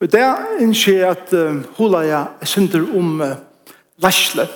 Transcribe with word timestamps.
Og 0.00 0.12
det 0.12 0.20
er 0.20 0.36
ikke 0.60 1.06
at 1.06 1.34
hula 1.78 1.98
jeg 2.04 2.26
synder 2.42 2.84
om 2.98 3.20
uh, 3.20 3.26
læsle. 4.02 4.46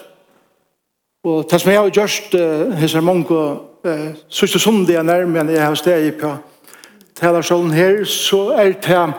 Og 1.24 1.46
det 1.50 1.60
som 1.60 1.70
jeg 1.70 1.80
har 1.80 1.88
gjort 1.88 2.34
uh, 2.34 2.72
hos 2.80 2.94
mange 3.02 3.36
uh, 3.36 4.12
sørste 4.28 4.58
sonde 4.58 4.92
jeg 4.92 5.04
nærmere 5.04 5.40
enn 5.40 5.54
jeg 5.54 5.64
har 5.64 5.74
steg 5.74 6.14
på 6.20 6.34
talersålen 7.16 7.72
her, 7.72 8.04
så 8.04 8.50
er 8.50 8.72
det 8.72 9.14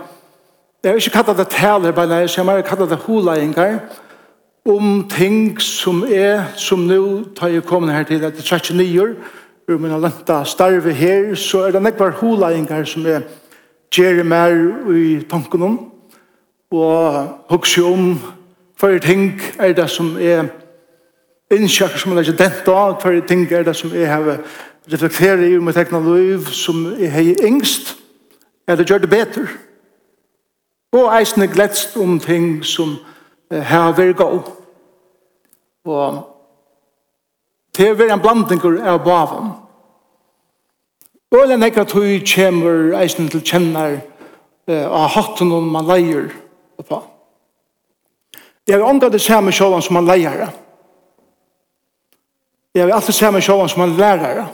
jeg 0.83 0.91
har 0.91 0.97
ikke 0.97 1.13
kattet 1.13 1.37
det 1.37 1.47
taler 1.53 1.91
bare 1.91 2.07
nær, 2.07 2.27
så 2.27 2.41
jeg 2.41 2.49
har 2.49 2.61
kattet 2.61 2.89
det 2.89 2.97
hula 3.05 3.35
engang 3.37 3.79
om 4.65 5.07
ting 5.09 5.61
som 5.61 6.03
er, 6.03 6.43
som 6.55 6.79
nå 6.79 7.23
tar 7.37 7.47
jeg 7.53 7.65
kommet 7.65 7.93
her 7.93 8.03
til, 8.03 8.23
etter 8.23 8.41
39 8.41 9.01
år, 9.01 9.13
ur 9.69 9.77
mina 9.77 9.97
lenta 9.97 10.43
starve 10.45 10.93
her, 10.93 11.35
så 11.35 11.67
er 11.67 11.71
det 11.71 11.81
nekvar 11.81 12.17
hula 12.21 12.49
engang 12.53 12.87
som 12.87 13.05
er 13.05 13.21
gjerri 13.93 14.23
mer 14.23 14.57
i 14.89 15.21
tanken 15.29 15.61
om 15.61 15.90
og 16.71 17.27
hugsa 17.49 17.81
om 17.81 18.19
hver 18.79 18.99
ting 18.99 19.41
er 19.59 19.73
det 19.73 19.89
som 19.89 20.15
er 20.17 20.47
innsjekker 21.51 21.99
som 21.99 22.11
er 22.11 22.23
ikke 22.23 22.37
dent 22.39 22.67
av, 22.71 22.95
hver 23.01 23.19
ting 23.27 23.43
er 23.51 23.63
det 23.67 23.75
som 23.75 23.91
jeg 23.93 24.07
har 24.07 24.39
reflekteret 24.91 25.51
i 25.51 25.59
med 25.59 25.77
egna 25.77 25.99
liv, 25.99 26.45
som 26.45 26.85
jeg 26.99 27.11
har 27.11 27.45
yngst, 27.47 27.97
er 28.67 28.75
det 28.75 28.87
gjør 28.89 29.03
det 29.03 29.09
bedre. 29.09 29.47
Og 30.91 31.11
eisen 31.19 31.41
er 31.41 31.53
gledst 31.53 31.97
om 31.97 32.19
ting 32.19 32.65
som 32.65 32.97
har 33.51 33.93
vært 33.95 34.17
god. 34.17 34.51
Og 35.85 36.23
det 37.77 37.87
er 37.87 37.99
vært 37.99 38.15
en 38.15 38.23
blanding 38.23 38.63
av 38.83 39.03
baven. 39.03 39.51
Og 41.31 41.47
det 41.47 41.55
er 41.55 41.61
nekka 41.61 41.85
tog 41.87 42.25
kommer 42.27 42.97
eisen 42.99 43.29
til 43.31 43.43
kjenner 43.43 44.01
av 44.67 45.07
hatten 45.15 45.51
om 45.51 45.69
man 45.71 45.87
leier, 45.87 46.27
Jeg 48.67 48.77
har 48.77 48.87
ånda 48.87 49.09
det 49.09 49.21
samme 49.21 49.51
sjåan 49.51 49.81
som 49.81 49.95
han 49.95 50.09
leier. 50.09 50.47
Jeg 52.75 52.83
har 52.83 52.93
alltid 52.95 53.13
samme 53.13 53.41
sjåan 53.41 53.69
som 53.69 53.81
han 53.81 53.97
lærer. 53.97 54.45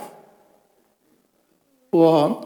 Og 1.92 2.44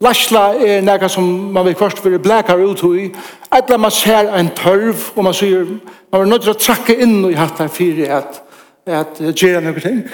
Lasla 0.00 0.52
er 0.54 0.84
nekka 0.86 1.08
som 1.10 1.24
man 1.52 1.66
vil 1.66 1.74
først 1.74 1.98
fyrir 1.98 2.20
blekar 2.22 2.60
ut 2.62 2.82
i. 2.94 3.08
Etla 3.54 3.78
man 3.78 3.90
ser 3.90 4.30
en 4.30 4.50
tørv, 4.54 5.08
og 5.16 5.24
man 5.24 5.34
sier, 5.34 5.64
man 6.12 6.20
er 6.20 6.30
nødt 6.30 6.46
til 6.46 6.54
å 6.54 6.60
trakke 6.60 6.94
inn 6.94 7.24
i 7.26 7.34
hatt 7.34 7.58
her 7.58 7.72
fyrir 7.72 8.12
at, 8.20 8.38
at 8.86 9.18
gjøre 9.18 9.64
noen 9.64 9.82
ting. 9.82 10.04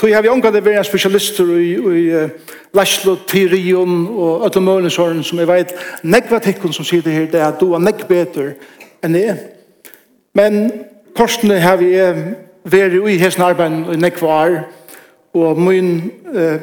Tog 0.00 0.14
har 0.14 0.24
vi 0.24 0.32
omgått 0.32 0.56
det 0.56 0.64
vært 0.64 0.88
spesialister 0.88 1.50
i, 1.60 1.74
i 1.76 2.04
uh, 2.16 2.54
Laslo, 2.72 3.18
Tyrion 3.28 4.06
og 4.08 4.46
Øtlomønesåren 4.48 5.20
som 5.26 5.42
jeg 5.42 5.50
vet 5.50 5.74
nekva 6.00 6.40
tikkun 6.40 6.72
som 6.72 6.86
sier 6.88 7.04
det 7.04 7.12
her, 7.12 7.26
det 7.28 7.42
er 7.42 7.50
at 7.50 7.60
du 7.60 7.74
er 7.74 7.84
nekk 7.84 8.06
betur 8.08 8.54
enn 9.04 9.18
jeg 9.18 9.34
er. 9.34 9.42
Men 10.34 10.72
korsene 11.16 11.58
har 11.60 11.80
vi 11.80 11.94
vært 12.70 12.96
i 13.08 13.18
hesten 13.18 13.44
arbeid 13.44 13.94
i 13.94 13.98
nekvar, 13.98 14.62
og 15.34 15.58
min 15.62 16.10
eh, 16.34 16.62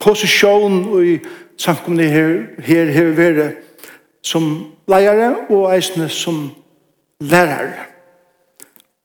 posisjon 0.00 0.84
i 1.04 1.18
samkomne 1.60 2.08
her, 2.08 2.34
her 2.64 2.92
har 2.92 3.14
vært 3.16 3.62
som 4.22 4.48
leiere 4.90 5.32
og 5.50 5.70
eisene 5.72 6.08
som 6.12 6.44
lærere. 7.20 7.88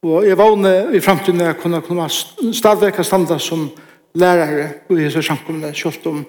Og 0.03 0.27
jeg 0.27 0.37
vågner 0.37 0.93
i 0.93 1.01
fremtiden 1.01 1.41
at 1.41 1.47
jeg 1.47 1.57
kunne 1.61 1.81
komme 1.81 2.09
stadigvæk 2.53 3.03
standa 3.03 3.39
som 3.39 3.69
lærere 4.15 4.69
i 4.89 5.01
hese 5.01 5.23
samkomne, 5.23 5.73
selv 5.75 6.07
om 6.07 6.25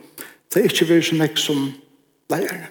det 0.55 0.65
ikke 0.65 0.89
var 0.89 1.03
så 1.03 1.15
nek 1.15 1.39
som 1.39 1.69
lærere. 2.31 2.67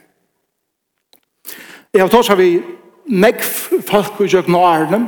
Jeg 1.94 2.02
har 2.02 2.10
tatt 2.10 2.30
av 2.30 2.38
vi 2.38 2.60
meg 3.08 3.42
folk 3.88 4.22
i 4.22 4.30
jøkken 4.32 4.56
og 4.56 4.68
ærene. 4.68 5.02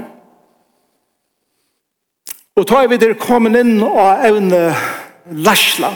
Og 2.59 2.67
da 2.67 2.83
er 2.83 2.89
vi 2.91 2.99
der 2.99 3.15
kommet 3.19 3.55
inn 3.59 3.79
og 3.83 4.25
evne 4.27 4.73
lasla, 5.31 5.93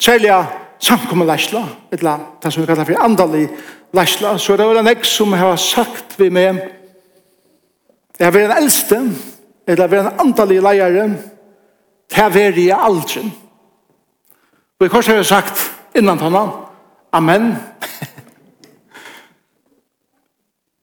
særlig 0.00 0.32
samkommet 0.80 1.30
et 1.30 2.00
eller 2.00 2.18
det 2.42 2.52
som 2.52 2.62
vi 2.62 2.66
kallar 2.66 2.84
for 2.84 3.04
andalig 3.04 3.48
lasla, 3.92 4.38
så 4.38 4.52
er 4.52 4.56
det 4.56 4.66
vel 4.66 4.78
en 4.78 4.90
ek 4.90 5.04
som 5.04 5.32
har 5.32 5.56
sagt 5.56 6.18
vi 6.18 6.30
med, 6.30 6.58
det 8.18 8.26
har 8.26 8.32
vært 8.32 8.50
en 8.50 8.62
eldste, 8.62 8.96
eller 9.66 9.76
det 9.76 9.84
har 9.84 9.92
vært 9.92 10.12
en 10.12 10.20
andalig 10.26 10.62
leiere, 10.62 11.08
det 12.10 12.18
har 12.18 12.34
vært 12.34 12.58
i 12.58 12.70
aldri. 12.74 13.22
Og 14.80 14.86
i 14.86 14.90
korset 14.90 15.14
har 15.14 15.22
jeg 15.22 15.30
sagt 15.30 15.70
innan 15.94 16.18
henne, 16.18 16.48
Amen. 17.12 17.56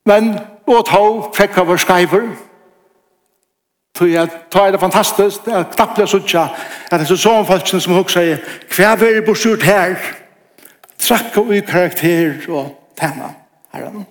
Men 0.10 0.40
Og 0.68 0.84
tog 0.86 1.32
fekk 1.36 1.62
av 1.62 1.70
vår 1.72 1.80
skreiver. 1.80 2.28
Tog 3.98 4.12
jeg, 4.12 4.30
tar 4.52 4.72
det 4.72 4.80
fantastisk, 4.80 5.46
det 5.46 5.54
er 5.56 5.70
knappt 5.74 6.02
jeg 6.04 6.12
suttja, 6.12 6.44
at 6.92 7.00
det 7.00 7.08
er 7.08 7.18
sånn 7.18 7.48
folk 7.48 7.72
som 7.72 7.96
hun 7.96 8.12
sier, 8.12 8.44
hva 8.76 8.92
er 8.94 9.00
det 9.02 9.24
borsurt 9.26 9.66
her? 9.66 9.96
Trakka 11.02 11.42
ui 11.42 11.64
karakter 11.66 12.44
og 12.52 12.76
tema 13.00 13.32
herren. 13.74 14.06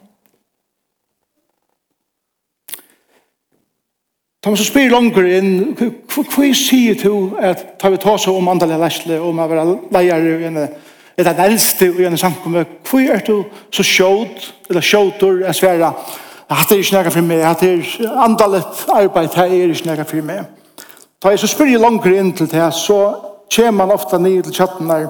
Ta 4.42 4.50
man 4.50 4.58
så 4.58 4.66
spyr 4.66 4.90
langer 4.90 5.30
inn, 5.38 5.54
hva 5.76 6.50
sier 6.54 6.98
du 7.02 7.36
at 7.42 7.64
ta 7.78 7.90
vi 7.90 8.02
ta 8.02 8.16
seg 8.18 8.34
om 8.34 8.50
andalega 8.50 8.84
læsle, 8.86 9.20
om 9.22 9.38
å 9.42 9.48
være 9.50 9.64
leier 9.94 10.28
i 10.32 10.50
en 10.50 10.60
eller 11.16 11.32
den 11.32 11.46
eldste 11.46 11.86
i 11.88 12.04
en 12.04 12.18
samkommet, 12.20 12.74
hva 12.84 13.00
er 13.14 13.22
du 13.24 13.46
så 13.72 13.84
sjåd, 13.86 14.50
eller 14.68 14.84
sjådur, 14.84 15.40
jeg 15.46 15.56
sverre, 15.56 15.94
at 16.50 16.66
det 16.68 16.74
er 16.74 16.78
ikke 16.78 16.94
nægget 16.94 17.12
for 17.12 17.20
meg, 17.20 17.42
at 17.42 17.60
det 17.60 17.70
er 17.72 18.20
andalet 18.22 18.86
arbeid, 18.88 19.28
det 19.28 19.38
er 19.38 19.44
ikke 19.44 19.86
nægget 19.86 20.06
for 20.06 20.22
meg. 20.22 20.44
Da 21.22 21.28
jeg 21.28 21.38
så 21.38 21.46
spyr 21.46 21.70
jeg 21.70 21.80
langer 21.80 22.18
inn 22.18 22.32
til 22.36 22.50
det, 22.50 22.74
så 22.74 23.14
kommer 23.56 23.86
man 23.86 23.94
ofte 23.94 24.18
ned 24.18 24.42
til 24.42 24.54
chatten 24.54 24.90
der, 24.90 25.08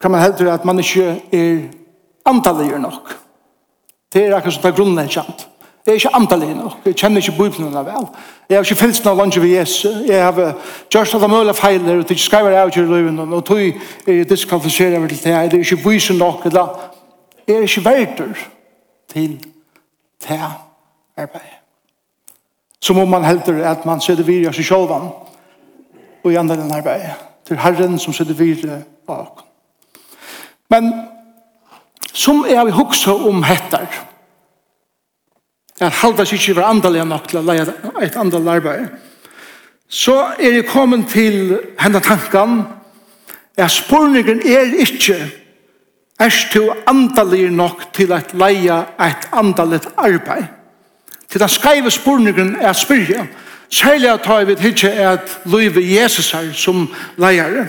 kan 0.00 0.10
man 0.10 0.20
heldre 0.20 0.52
at 0.52 0.64
man 0.64 0.78
ikke 0.78 1.20
er 1.32 1.58
andalig 2.26 2.78
nok. 2.78 3.16
Det 4.12 4.26
er 4.26 4.36
akkurat 4.36 4.54
som 4.54 4.62
det 4.62 4.70
er 4.70 4.76
grunnen 4.76 5.08
kjent. 5.08 5.48
Jeg 5.86 5.92
er 5.92 5.94
ikke 5.94 6.16
andalig 6.16 6.56
nok, 6.56 6.76
jeg 6.84 6.96
kjenner 6.96 7.20
ikke 7.20 7.38
bøyblene 7.38 7.84
vel. 7.84 8.06
Jeg 8.48 8.56
har 8.56 8.64
ikke 8.64 8.80
fyllt 8.80 9.04
noe 9.04 9.16
langer 9.16 9.40
ved 9.40 9.50
Jesu, 9.58 9.88
jeg 10.06 10.24
har 10.24 10.54
gjort 10.90 11.14
alle 11.14 11.28
mulige 11.28 11.54
feiler, 11.54 11.98
og 11.98 12.08
det 12.08 12.10
ikke 12.10 12.22
skriver 12.22 12.56
av 12.60 12.70
til 12.70 12.88
løven, 12.88 13.18
og 13.20 13.44
tog 13.44 13.60
er 13.60 13.72
diskvalifiseret 14.24 14.30
diskvalifiserer 14.30 15.08
til 15.08 15.18
det, 15.24 15.52
det 15.52 15.58
er 15.58 15.64
ikke 15.64 15.82
bøysen 15.84 16.16
nok, 16.16 16.46
eller 16.46 16.80
jeg 17.48 17.56
er 17.56 17.60
ikke 17.68 17.84
verder 17.84 18.46
til 19.12 19.53
det 20.28 20.40
arbeid. 21.16 21.52
Så 22.80 22.92
må 22.92 23.04
man 23.04 23.24
helter 23.24 23.64
at 23.70 23.86
man 23.86 24.00
sitter 24.00 24.24
videre 24.24 24.52
seg 24.52 24.66
selv 24.66 24.92
og 26.24 26.32
i 26.32 26.36
andre 26.36 26.56
den 26.56 26.72
arbeidet. 26.72 27.14
Til 27.44 27.60
Herren 27.60 27.98
som 27.98 28.12
sitter 28.12 28.34
videre 28.34 28.82
bak. 29.06 29.44
Men 30.70 30.92
som 32.12 32.44
er 32.48 32.64
vi 32.64 32.70
hukse 32.70 33.12
om 33.12 33.42
hettar, 33.42 33.88
at 35.80 35.92
halda 35.92 36.24
seg 36.24 36.38
ikke 36.38 36.60
var 36.60 36.70
andalega 36.70 37.04
nok 37.04 37.28
til 37.28 37.40
å 37.40 37.44
leie 37.44 37.66
et 38.02 38.16
andal 38.16 38.48
arbeid, 38.48 38.86
så 39.88 40.16
er 40.38 40.60
jeg 40.60 40.68
kommet 40.70 41.08
til 41.12 41.58
henne 41.78 42.00
tankan, 42.00 42.62
at 43.56 43.70
spørningen 43.70 44.40
er 44.46 44.72
ikke 44.82 45.18
Er 46.20 46.30
du 46.54 46.72
andalig 46.86 47.50
nok 47.50 47.92
til 47.92 48.12
at 48.12 48.34
leia 48.34 48.84
et 49.00 49.28
andalig 49.32 49.80
arbeid? 49.96 50.44
Til 51.28 51.40
den 51.40 51.48
skreive 51.48 51.90
spurningen 51.90 52.56
er 52.60 52.72
spyrja, 52.72 53.26
særlig 53.70 54.10
at 54.10 54.26
jeg 54.26 54.46
vet 54.46 54.64
ikke 54.64 54.90
at 54.90 55.40
løyve 55.44 55.82
Jesus 55.82 56.30
her 56.32 56.52
som 56.52 56.88
leiare. 57.18 57.66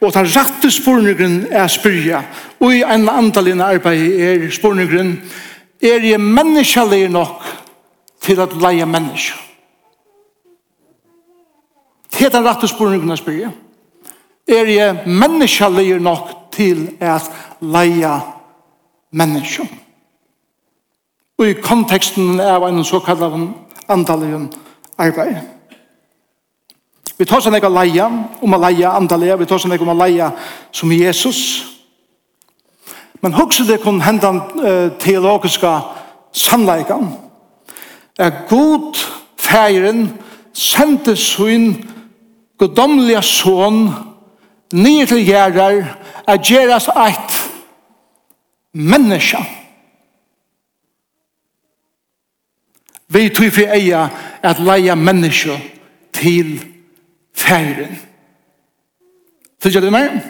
Og 0.00 0.14
den 0.14 0.26
rette 0.26 0.70
spurningen 0.70 1.46
er 1.50 1.66
spyrja, 1.66 2.22
og 2.60 2.74
i 2.74 2.82
en 2.82 3.08
andalig 3.08 3.60
arbeid 3.60 4.20
er 4.20 4.50
spurningen, 4.50 5.22
er 5.82 6.04
jeg 6.04 6.20
menneskelig 6.20 7.08
nok 7.08 7.44
til 8.20 8.40
at 8.40 8.56
leia 8.60 8.84
menneske? 8.84 9.32
Til 12.10 12.32
den 12.32 12.44
rette 12.44 12.68
spurningen 12.68 13.10
er 13.10 13.16
spyrja, 13.16 13.50
er 14.48 14.66
jeg 14.66 15.02
menneskelig 15.06 16.00
nok 16.00 16.39
til 16.52 16.88
at 17.00 17.30
leia 17.60 18.18
menneskjum. 19.12 19.68
Og 21.38 21.48
i 21.48 21.56
konteksten 21.62 22.40
av 22.40 22.66
en 22.68 22.84
såkallar 22.84 23.36
andalig 23.88 24.34
arbeid. 24.98 25.40
Vi 27.18 27.26
tar 27.28 27.42
seg 27.44 27.52
nekka 27.52 27.68
leia, 27.68 28.06
om 28.40 28.54
å 28.56 28.60
leie 28.60 28.88
andalig, 28.88 29.32
vi 29.40 29.48
tar 29.48 29.60
seg 29.60 29.72
nekka 29.72 29.84
om 29.84 29.92
å 29.92 29.98
leie 30.00 30.30
som 30.72 30.92
Jesus. 30.92 31.40
Men 33.20 33.36
hugsa 33.36 33.66
det 33.68 33.82
kun 33.82 34.00
hendan 34.00 34.40
uh, 34.60 34.88
teologiska 35.00 35.74
sannleikan. 36.32 37.10
Er 38.18 38.46
god 38.48 38.96
feiren 39.36 40.06
sendte 40.52 41.16
sin 41.16 41.74
godomlige 42.58 43.22
son 43.22 43.90
nir 44.72 45.06
til 45.08 45.24
gjerrar 45.24 45.82
at 46.32 46.44
gjeras 46.46 46.88
eit 46.88 47.38
menneska. 48.72 49.42
Vi 53.10 53.28
tog 53.34 53.52
for 53.52 53.74
eia 53.74 54.08
at 54.42 54.60
leia 54.62 54.94
menneska 54.94 55.56
til 56.12 56.60
færen. 57.34 57.98
Tykker 59.62 59.80
du 59.80 59.90
meg? 59.90 60.20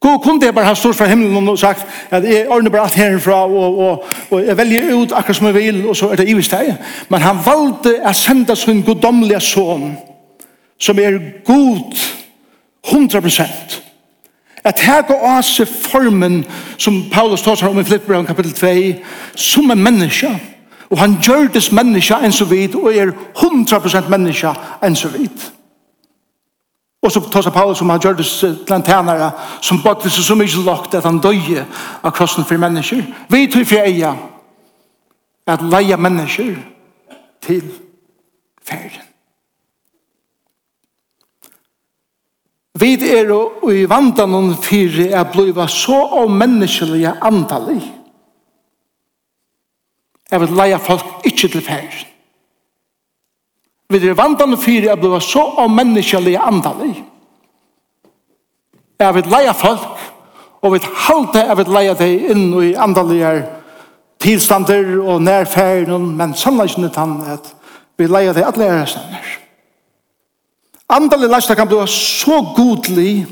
God 0.00 0.18
kunne 0.22 0.46
jeg 0.46 0.54
bare 0.54 0.66
ha 0.66 0.74
stort 0.74 0.96
fra 0.96 1.06
himmelen 1.06 1.48
og 1.48 1.58
sagt 1.58 1.86
at 2.10 2.24
jeg 2.24 2.48
ordner 2.48 2.70
bare 2.70 2.82
alt 2.82 2.94
herfra 2.94 3.32
og, 3.46 3.78
og, 3.78 4.04
og 4.30 4.46
jeg 4.46 4.56
velger 4.56 4.94
ut 4.94 5.12
akkurat 5.12 5.36
som 5.36 5.46
jeg 5.46 5.54
vil 5.54 5.88
og 5.88 5.96
så 5.96 6.10
er 6.10 6.16
det 6.16 6.28
i 6.28 6.34
deg. 6.34 6.76
Men 7.08 7.22
han 7.22 7.40
valgte 7.46 7.96
å 8.06 8.12
sende 8.14 8.56
sin 8.56 8.82
goddomlige 8.86 9.40
son 9.40 9.96
som 10.78 10.98
er 10.98 11.18
god 11.44 11.98
100 12.86 13.20
prosent 13.20 13.82
at 14.68 14.80
her 14.80 15.02
går 15.02 15.36
også 15.36 15.64
formen 15.64 16.44
som 16.78 17.04
Paulus 17.12 17.42
tar 17.42 17.56
seg 17.56 17.70
om 17.70 17.78
i 17.80 17.84
Filipperen 17.88 18.26
kapittel 18.28 18.52
2 18.52 19.36
som 19.36 19.70
en 19.70 19.82
menneske 19.82 20.28
og 20.90 20.98
han 21.00 21.16
gjør 21.24 21.48
dess 21.54 21.70
menneske 21.72 22.16
enn 22.24 22.32
så 22.32 22.44
vidt 22.48 22.76
og 22.76 22.92
er 22.92 23.14
100% 23.14 24.10
menneske 24.12 24.52
enn 24.84 24.96
så 24.96 25.08
vidt 25.14 25.46
og 27.02 27.12
så 27.14 27.22
tar 27.32 27.46
seg 27.46 27.56
Paulus 27.56 27.80
om 27.80 27.94
han 27.94 28.04
gjør 28.04 28.20
dess 28.20 28.44
lantenere 28.68 29.30
som 29.64 29.80
bakte 29.84 30.12
seg 30.12 30.28
så 30.28 30.36
mye 30.36 30.64
lagt 30.68 30.98
at 30.98 31.08
han 31.08 31.22
døye 31.24 31.64
av 32.02 32.12
krossen 32.12 32.44
for 32.44 32.60
mennesker 32.60 33.04
vi 33.32 33.46
tror 33.48 33.68
for 33.72 33.88
eia 33.88 34.14
at 35.48 35.64
leia 35.64 35.96
mennesker 35.96 36.56
til 37.40 37.64
ferien 38.68 39.07
Vi 42.78 42.94
er 43.16 43.30
og 43.32 43.70
i 43.72 43.86
vandanon 43.88 44.52
fyri 44.62 45.08
er 45.08 45.24
bliva 45.32 45.66
så 45.70 45.98
og 46.20 46.30
menneskelige 46.30 47.14
antallig. 47.24 47.80
Jeg 50.30 50.40
vil 50.40 50.56
leia 50.58 50.76
folk 50.76 51.26
ikkje 51.26 51.48
til 51.54 51.64
færgen. 51.64 52.06
Vi 53.88 54.02
er 54.04 54.14
vandanon 54.14 54.60
fyri 54.60 54.86
er 54.86 55.00
bliva 55.00 55.20
så 55.20 55.42
og 55.62 55.70
menneskelige 55.70 56.38
antallig. 56.38 56.92
Jeg 59.00 59.14
vil 59.14 59.30
leia 59.32 59.52
folk 59.52 60.06
og 60.62 60.72
vil 60.72 60.86
halte 61.06 61.44
jeg 61.46 61.56
vil 61.60 61.72
leia 61.72 61.94
deg 61.98 62.30
inn 62.34 62.48
i 62.62 62.72
antallige 62.74 63.34
tilstander 64.18 64.96
og 64.98 65.22
nærfærgen 65.22 66.10
men 66.18 66.34
sannleggen 66.34 66.88
er 66.88 66.94
tann 66.94 67.20
at 67.30 67.52
vi 67.98 68.08
leia 68.10 68.34
deg 68.34 68.48
at 68.48 68.58
leia 68.58 68.80
deg 68.82 69.36
Andelig 70.88 71.28
lasta 71.28 71.54
kan 71.54 71.68
bli 71.68 71.86
så 71.86 72.40
godlig 72.56 73.26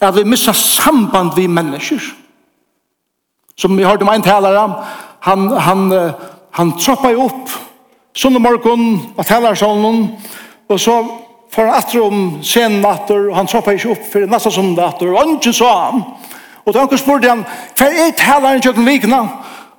at 0.00 0.16
vi 0.16 0.24
missa 0.24 0.52
samband 0.52 1.32
vi 1.36 1.46
mennesker. 1.46 2.00
Som 3.56 3.76
vi 3.76 3.84
hørte 3.84 4.02
om 4.02 4.08
en 4.12 4.22
talare, 4.22 4.74
han, 5.20 5.48
han, 5.48 6.12
han 6.50 6.72
troppa 6.78 7.10
jo 7.12 7.26
opp 7.28 7.50
sunne 8.16 8.40
morgon 8.42 9.14
talar 9.26 9.54
sånn 9.54 10.08
og 10.70 10.78
så 10.80 10.96
får 11.50 11.66
han 11.66 11.76
atter 11.78 12.02
om 12.02 12.20
sen 12.46 12.80
natter, 12.82 13.28
og 13.30 13.36
han 13.36 13.48
troppa 13.50 13.74
ikke 13.74 13.90
opp 13.94 14.06
for 14.12 14.30
neste 14.30 14.52
sunne 14.54 14.76
natter, 14.76 15.10
og 15.10 15.34
ikke 15.36 15.52
sa 15.56 15.70
han. 15.86 16.04
Og 16.64 16.74
da 16.74 16.84
han 16.84 17.00
spurte 17.00 17.30
han, 17.30 17.44
hva 17.78 17.88
er 17.90 18.14
talaren 18.18 18.62
kjøkken 18.62 18.86
vikna? 18.86 19.20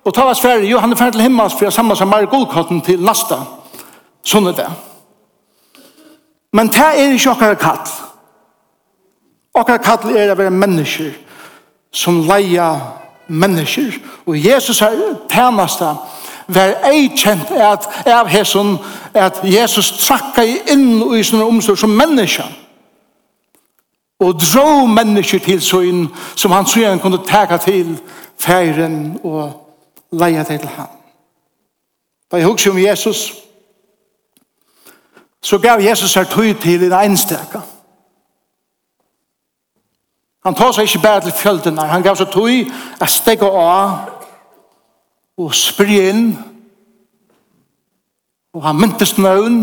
Og 0.02 0.14
ta 0.14 0.26
var 0.26 0.64
jo 0.66 0.80
han 0.82 0.92
er 0.92 0.98
ferdig 0.98 1.20
til 1.20 1.28
himmels 1.28 1.54
for 1.54 1.68
jeg 1.68 1.74
samar 1.74 1.96
seg 1.96 2.10
mer 2.10 2.26
godkotten 2.26 2.82
til 2.82 3.04
neste 3.06 3.38
sunne 4.26 4.54
dag. 4.58 4.91
Men 6.54 6.68
det 6.68 6.80
er 6.80 7.12
ikke 7.12 7.32
okkar 7.32 7.54
kall. 7.60 7.92
Okkar 9.54 9.78
kall 9.84 10.16
er 10.16 10.32
å 10.32 10.40
være 10.40 10.54
mennesker 10.56 11.14
som 11.92 12.22
leia 12.28 12.72
mennesker. 13.28 14.00
Og 14.26 14.36
Jesus 14.40 14.82
er 14.82 14.96
det 14.96 15.96
var 16.56 16.74
ei 16.90 17.08
kjent 17.16 17.52
at 17.52 17.88
av 18.08 18.28
hesson 18.28 18.78
at 19.16 19.40
Jesus 19.44 19.92
trakka 20.02 20.44
inn 20.44 21.00
i 21.16 21.24
sånne 21.24 21.48
omstår 21.48 21.80
som 21.80 21.96
mennesker. 21.96 22.58
og 24.22 24.38
dro 24.38 24.86
mennesker 24.86 25.40
til 25.42 25.62
sånn 25.66 26.04
som 26.38 26.54
han 26.54 26.68
søgn 26.70 27.00
kunne 27.02 27.24
teka 27.26 27.58
til 27.58 27.96
færen 28.38 29.18
og 29.24 29.50
leia 30.12 30.44
til 30.44 30.68
han. 30.76 30.92
Da 32.32 32.38
jeg 32.38 32.46
husker 32.46 32.72
om 32.72 32.78
Jesus, 32.78 33.32
så 35.44 35.58
gav 35.58 35.82
Jesus 35.82 36.14
her 36.14 36.24
tøy 36.24 36.54
til 36.54 36.84
en 36.84 36.94
einstaka. 36.94 37.60
Han 40.46 40.56
tar 40.56 40.72
seg 40.72 40.84
ikke 40.84 41.02
bare 41.04 41.22
til 41.22 41.34
fjøldenar, 41.38 41.86
han 41.86 42.04
gav 42.04 42.16
seg 42.16 42.32
tøy 42.34 42.66
at 43.02 43.10
stegge 43.10 43.46
av 43.46 44.10
og 45.38 45.54
spri 45.56 46.00
inn. 46.10 46.32
Og 48.54 48.64
han 48.66 48.76
myntes 48.76 49.18
nøvn. 49.18 49.62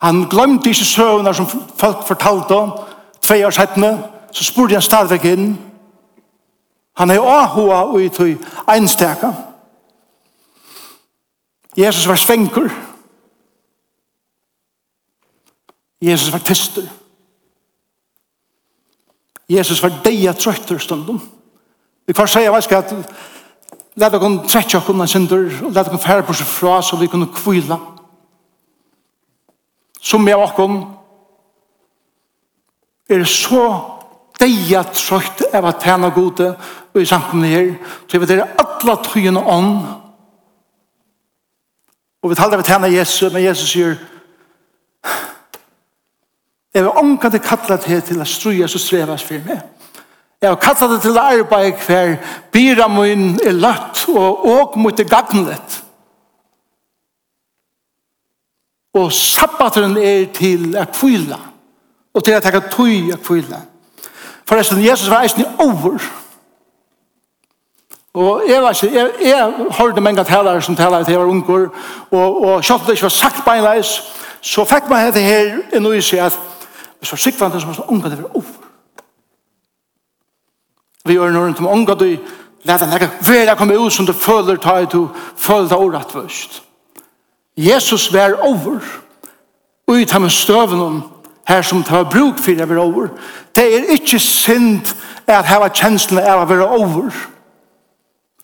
Han 0.00 0.24
glemte 0.30 0.70
ikke 0.72 0.84
søvner 0.84 1.32
som 1.32 1.48
folk 1.76 2.06
fortalte 2.08 2.56
om 2.56 2.72
tvei 3.20 3.44
år 3.44 3.54
settene 3.54 3.92
så 4.32 4.44
spurte 4.44 4.74
han 4.74 4.82
stadigvæk 4.82 5.24
inn. 5.24 5.58
Han 6.96 7.10
er 7.10 7.20
åhua 7.20 7.82
og 7.82 8.02
i 8.02 8.08
tøy 8.08 8.36
einsteka. 8.68 9.32
Jesus 11.76 12.08
var 12.08 12.16
svenker 12.16 12.70
Jesus 16.00 16.32
var 16.32 16.38
tester. 16.38 16.82
Jesus 19.50 19.82
var 19.82 20.00
deia 20.04 20.32
trøytter 20.32 20.78
stundum. 20.78 21.20
Vi 22.06 22.12
kan 22.12 22.28
si, 22.28 22.38
jeg 22.38 22.62
skal 22.62 22.82
ikke, 22.82 22.96
at 22.96 23.12
let 24.00 24.12
dere 24.12 24.48
trekje 24.48 24.78
oss 24.78 24.88
unna 24.88 25.06
synder, 25.06 25.64
og 25.64 25.72
lad 25.72 25.84
dere 25.84 25.98
fære 25.98 26.22
på 26.26 26.34
seg 26.34 26.46
fra, 26.46 26.82
så 26.82 26.96
vi 26.96 27.06
kunne 27.10 27.26
kvila. 27.34 27.78
Som 30.00 30.28
jeg 30.28 30.38
av 30.38 30.56
dere 30.56 30.86
er 33.20 33.24
så 33.26 33.64
deia 34.40 34.84
trøyt 34.94 35.42
av 35.52 35.64
at 35.68 35.82
tjene 35.84 36.10
gode 36.14 36.54
og 36.94 37.02
i 37.02 37.06
samkomne 37.06 37.50
her, 37.50 37.74
så 38.08 38.18
vi 38.18 38.34
er 38.34 38.46
alle 38.46 38.96
tøyene 39.04 39.42
ånd, 39.42 39.82
og 42.22 42.30
vi 42.30 42.38
taler 42.38 42.60
av 42.60 42.66
tjene 42.66 42.94
Jesus, 42.94 43.32
men 43.32 43.44
Jesus 43.44 43.72
sier, 43.72 43.98
Jeg 46.74 46.82
vil 46.82 46.90
omkant 46.90 47.34
det 47.34 47.42
kattlet 47.42 47.80
til 47.80 48.02
til 48.02 48.22
å 48.22 48.28
struja 48.28 48.68
så 48.68 48.78
strevas 48.78 49.24
for 49.26 49.42
meg. 49.46 49.62
Jeg 50.40 50.50
vil 50.50 50.60
kattlet 50.62 50.94
det 50.94 51.00
til 51.02 51.18
å 51.18 51.24
arbeide 51.32 51.82
hver 51.86 52.16
bira 52.52 52.86
min 52.88 53.40
er 53.44 53.56
løtt 53.58 54.06
og 54.08 54.46
åk 54.48 54.76
mot 54.76 54.96
det 54.96 55.08
gagnet. 55.10 55.80
Og 58.94 59.12
sabbateren 59.12 59.96
er 59.98 60.30
til 60.34 60.72
å 60.78 60.86
kvila 60.90 61.38
og 62.14 62.24
til 62.24 62.34
å 62.34 62.40
takka 62.42 62.62
tøy 62.72 63.12
å 63.14 63.18
kvila. 63.22 63.60
Forresten, 64.48 64.82
Jesus 64.82 65.10
var 65.10 65.22
eisen 65.22 65.44
i 65.44 65.50
over. 65.62 66.00
Og 68.14 68.42
jeg 68.48 68.62
var 68.62 68.74
ikke, 68.74 68.94
jeg, 68.94 69.10
jeg 69.22 69.66
hørte 69.78 70.02
mange 70.02 70.24
talere 70.26 70.62
som 70.62 70.76
talere 70.76 71.04
til 71.04 71.14
jeg 71.14 71.20
var 71.20 71.30
unger, 71.30 71.68
og, 72.10 72.42
og 72.42 72.64
selv 72.64 72.80
om 72.80 72.86
det 72.86 72.96
ikke 72.96 73.06
var 73.06 73.14
sagt 73.14 73.44
beinleis, 73.46 73.92
så 74.42 74.64
fikk 74.66 74.88
man 74.90 75.06
dette 75.06 75.22
her 75.22 75.60
i 75.94 76.02
seg 76.02 76.24
at 76.24 76.38
Vi 77.00 77.06
så 77.06 77.16
sikvande 77.16 77.60
som 77.60 77.70
er 77.70 77.90
unga 77.90 78.08
det 78.08 78.22
var 78.22 78.36
over. 78.36 78.68
Vi 81.04 81.16
gjør 81.16 81.32
noe 81.32 81.46
rundt 81.46 81.60
om 81.60 81.68
unga 81.72 81.94
du 81.94 82.08
leta 82.64 82.86
leka 82.86 83.08
vera 83.24 83.56
komme 83.56 83.78
ut 83.78 83.92
som 83.92 84.06
du 84.06 84.12
føler 84.12 84.56
ta 84.60 84.78
i 84.80 84.86
to 84.86 85.08
føler 85.36 85.68
ta 85.68 85.76
ordet 85.76 86.12
først. 86.12 86.62
Jesus 87.56 88.12
var 88.12 88.36
over 88.44 88.80
og 89.86 90.00
i 90.00 90.06
med 90.18 90.30
støven 90.30 90.80
om 90.80 91.02
her 91.48 91.62
som 91.62 91.82
tar 91.82 92.04
bruk 92.04 92.38
for 92.38 92.52
det 92.52 92.68
var 92.68 92.78
over. 92.78 93.08
Det 93.56 93.64
er 93.74 93.92
ikke 93.92 94.18
synd 94.18 94.94
at 95.26 95.44
hava 95.44 95.68
kjenslen 95.68 96.18
av 96.18 96.44
å 96.44 96.46
være 96.46 96.68
over. 96.68 97.10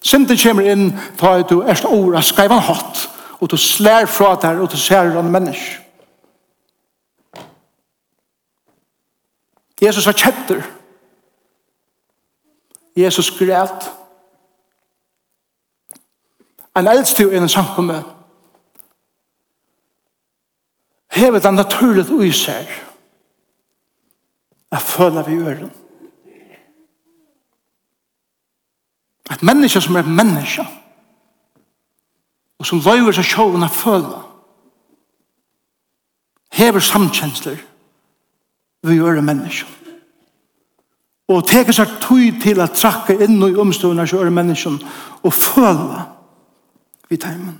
Synden 0.02 0.38
kommer 0.38 0.66
inn 0.70 0.92
ta 1.18 1.36
i 1.38 1.44
to 1.48 1.62
erst 1.62 1.84
over, 1.84 2.20
skreivan 2.20 2.62
hatt 2.62 3.08
og 3.40 3.50
du 3.50 3.56
slær 3.56 4.06
fra 4.06 4.34
der 4.42 4.60
og 4.60 4.70
du 4.72 4.76
ser 4.76 5.12
han 5.12 5.30
menneske. 5.30 5.85
Jesus 9.82 10.06
var 10.06 10.12
kjetter. 10.12 10.62
Jesus 12.96 13.30
græt. 13.38 13.92
En 16.76 16.86
eldste 16.86 17.22
jo 17.22 17.30
en 17.30 17.48
samkomme. 17.48 18.04
Hevet 21.12 21.44
han 21.44 21.54
naturligt 21.54 22.10
ui 22.10 22.32
seg 22.32 22.68
Jeg 24.70 24.82
føler 24.82 25.22
vi 25.22 25.34
gjør 25.34 25.50
øren. 25.50 25.72
Et 29.30 29.42
menneske 29.42 29.80
som 29.80 29.94
er 29.94 30.00
et 30.00 30.08
menneske. 30.08 30.66
Og 32.58 32.66
som 32.66 32.80
løyver 32.84 33.12
seg 33.12 33.24
sjåven 33.24 33.64
å 33.64 33.72
føler 33.72 34.22
Hever 36.56 36.80
samkjensler. 36.80 37.56
Hever 37.56 37.75
vi 38.82 38.98
gjør 38.98 39.20
mennesker. 39.20 39.76
Og 41.26 41.42
teker 41.46 41.74
seg 41.74 41.96
tøy 42.04 42.28
til 42.42 42.60
å 42.62 42.68
trakke 42.70 43.16
inn 43.24 43.40
i 43.42 43.56
omstående 43.58 44.04
av 44.04 44.12
gjøre 44.12 44.30
mennesken 44.30 44.78
og 45.26 45.34
føle 45.34 46.04
vi 47.10 47.18
teimen. 47.18 47.56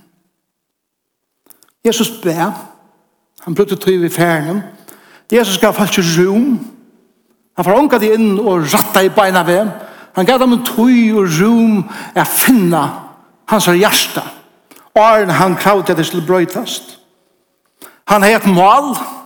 Jesus 1.83 2.13
be, 2.23 2.35
han 3.43 3.55
brukte 3.55 3.75
tøy 3.75 3.97
ved 3.99 4.11
ferden. 4.11 4.61
Jesus 5.31 5.59
gav 5.59 5.75
falsk 5.75 5.99
rom. 6.15 6.55
Han 7.57 7.65
foranket 7.65 8.03
det 8.03 8.13
inn 8.15 8.39
og 8.39 8.67
ratta 8.71 9.03
i 9.03 9.11
beina 9.11 9.43
ved. 9.47 9.67
Han 10.15 10.25
gav 10.25 10.39
dem 10.39 10.55
en 10.55 10.65
tøy 10.67 11.11
og 11.15 11.27
rom 11.41 11.83
er 12.15 12.27
finna 12.27 12.85
hans 13.51 13.67
hjerte. 13.67 14.23
Og 14.95 15.31
han 15.31 15.59
kravde 15.59 15.95
det 15.95 16.07
skulle 16.07 16.27
brøytast. 16.27 16.97
Han 18.07 18.23
heter 18.23 18.47
mål. 18.47 18.93
Han 18.95 18.95
mål. 18.95 19.17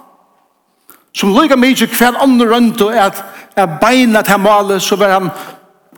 Som 1.16 1.34
lykka 1.36 1.58
mykje 1.60 1.90
hver 1.92 2.20
andre 2.24 2.48
rundt 2.54 2.82
og 2.82 2.96
at, 2.96 3.24
er 3.56 3.78
beina 3.82 4.22
til 4.22 4.40
malet, 4.40 4.82
så 4.82 4.96
var 4.96 5.12
han 5.18 5.30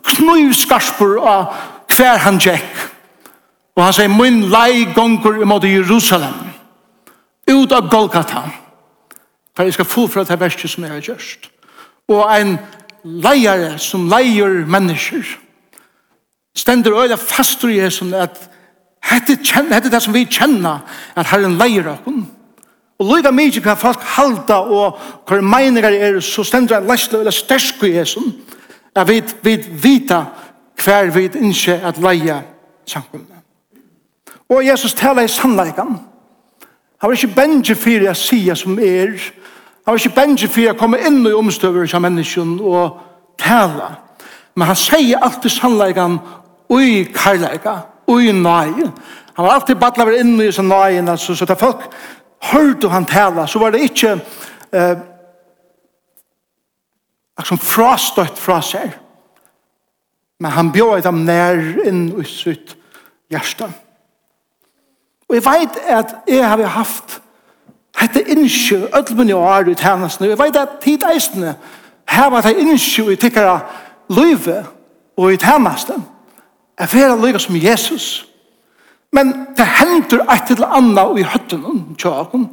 knivskarspur 0.04 1.20
av 1.22 1.54
hver 1.96 2.18
han 2.24 2.40
tjekk. 2.40 2.82
Og 3.76 3.84
han 3.84 3.94
sier, 3.94 4.10
min 4.10 4.44
lei 4.50 4.84
gonger 4.94 5.42
imot 5.42 5.66
Jerusalem, 5.66 6.50
ut 7.50 7.72
av 7.72 7.88
Golgata, 7.90 8.44
for 9.54 9.66
jeg 9.66 9.76
skal 9.76 9.88
fullfra 9.88 10.24
til 10.26 10.40
verset 10.40 10.70
som 10.70 10.84
jeg 10.84 10.92
har 10.92 11.08
gjørst. 11.08 11.48
Og 12.10 12.22
en 12.34 12.56
leiare 13.04 13.78
som 13.78 14.08
leier 14.10 14.64
mennesker, 14.66 15.24
stender 16.56 16.94
øyla 17.02 17.16
fastur 17.18 17.68
i 17.68 17.80
Jesus 17.80 18.12
at 18.12 18.38
hette, 19.02 19.38
hette 19.70 19.90
det 19.90 20.02
som 20.02 20.14
vi 20.14 20.24
kjenner, 20.30 20.84
at 21.16 21.26
Herren 21.26 21.58
leier 21.58 21.90
okken, 21.96 22.24
Og 22.98 23.16
lyga 23.16 23.30
mykje 23.34 23.62
hva 23.64 23.74
folk 23.74 24.02
halda 24.14 24.60
og 24.70 24.98
hva 25.26 25.40
meiningar 25.42 25.92
er, 25.92 26.20
så 26.22 26.44
stendra 26.46 26.78
en 26.78 26.88
lesle 26.90 27.18
eller 27.18 27.34
stersk 27.34 27.82
i 27.82 27.96
Jesus 27.96 28.34
at 28.94 29.08
vi 29.08 29.22
vid 29.42 29.64
vita 29.82 30.20
hver 30.84 31.10
vi 31.10 31.24
innskje 31.26 31.80
at 31.82 31.98
leia 31.98 32.40
samkomne. 32.86 33.40
Og 34.48 34.66
Jesus 34.66 34.94
tala 34.94 35.24
i 35.24 35.28
sannleikan. 35.28 35.96
Han 37.00 37.10
var 37.10 37.12
ikke 37.12 37.34
benje 37.34 37.74
fyrir 37.74 38.10
a 38.10 38.14
sia 38.14 38.54
som 38.54 38.78
er. 38.78 39.18
Han 39.84 39.92
var 39.92 39.98
ikke 39.98 40.14
benje 40.14 40.48
fyrir 40.48 40.70
a 40.70 40.78
komme 40.78 41.00
inn 41.06 41.26
i 41.26 41.32
omstøver 41.32 41.86
som 41.86 42.02
menneskjen 42.02 42.60
og 42.60 43.00
tala. 43.38 43.90
Men 44.54 44.70
han 44.70 44.78
sier 44.78 45.22
alltid 45.22 45.50
sannleikan 45.50 46.20
ui 46.70 47.04
karleika, 47.14 47.80
ui 48.08 48.32
nai. 48.32 48.70
Han 49.34 49.46
var 49.46 49.58
alltid 49.58 49.76
badlaver 49.76 50.20
inn 50.20 50.40
i 50.40 50.52
sin 50.52 50.68
nai, 50.70 51.02
så, 51.18 51.34
så 51.34 51.44
det 51.44 51.58
folk 51.58 51.88
hørte 52.52 52.88
han 52.88 53.04
tale, 53.04 53.46
så 53.48 53.58
var 53.58 53.70
det 53.70 53.80
ikke 53.80 54.20
eh, 54.74 54.96
som 57.44 57.58
frastøtt 57.58 58.38
fra 58.38 58.60
seg. 58.62 58.92
Men 60.40 60.50
han 60.50 60.72
bjør 60.72 61.00
dem 61.04 61.24
nær 61.26 61.60
inn 61.86 62.06
i 62.20 62.26
sitt 62.28 62.74
hjerte. 63.32 63.70
Og 65.28 65.38
jeg 65.38 65.44
vet 65.46 65.78
at 65.88 66.16
jeg 66.28 66.48
har 66.48 66.66
haft 66.76 67.20
dette 68.00 68.24
innskjø, 68.34 68.88
ødelmunni 68.98 69.32
og 69.32 69.46
ære 69.46 69.70
i 69.72 69.78
tjenestene. 69.78 70.28
Jeg 70.28 70.38
vet 70.38 70.56
at 70.56 70.78
tid 70.82 71.06
eisene 71.08 71.54
har 72.10 72.30
vært 72.30 72.50
det 72.50 72.66
innskjø 72.66 73.08
i 73.14 73.18
tikkere 73.18 73.60
løyve 74.10 74.64
og 75.16 75.32
i 75.32 75.40
tjenesten. 75.40 76.04
Jeg 76.80 76.88
vet 76.92 77.12
at 77.12 77.22
lykke 77.22 77.38
som 77.38 77.56
Jesus. 77.56 77.84
Jesus 77.94 78.33
Men 79.14 79.34
det 79.56 79.66
hender 79.78 80.24
et 80.32 80.50
eller 80.50 80.72
annet 80.74 81.20
i 81.20 81.26
høttene, 81.28 81.74
tjøkken, 81.98 82.48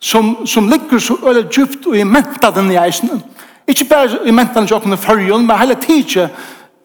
som, 0.00 0.46
som 0.46 0.68
ligger 0.70 1.02
så 1.02 1.18
øyne 1.20 1.48
djupt 1.52 1.86
og 1.86 1.96
i 1.98 2.06
mentet 2.06 2.54
den 2.56 2.70
i 2.72 2.78
eisene. 2.80 3.20
Ikke 3.68 3.84
bare 3.90 4.22
i 4.24 4.32
mentet 4.32 4.56
den 4.56 4.70
tjøkken 4.70 4.96
i 4.96 5.00
førjen, 5.00 5.44
men 5.46 5.60
hele 5.60 5.76
tiden 5.82 6.30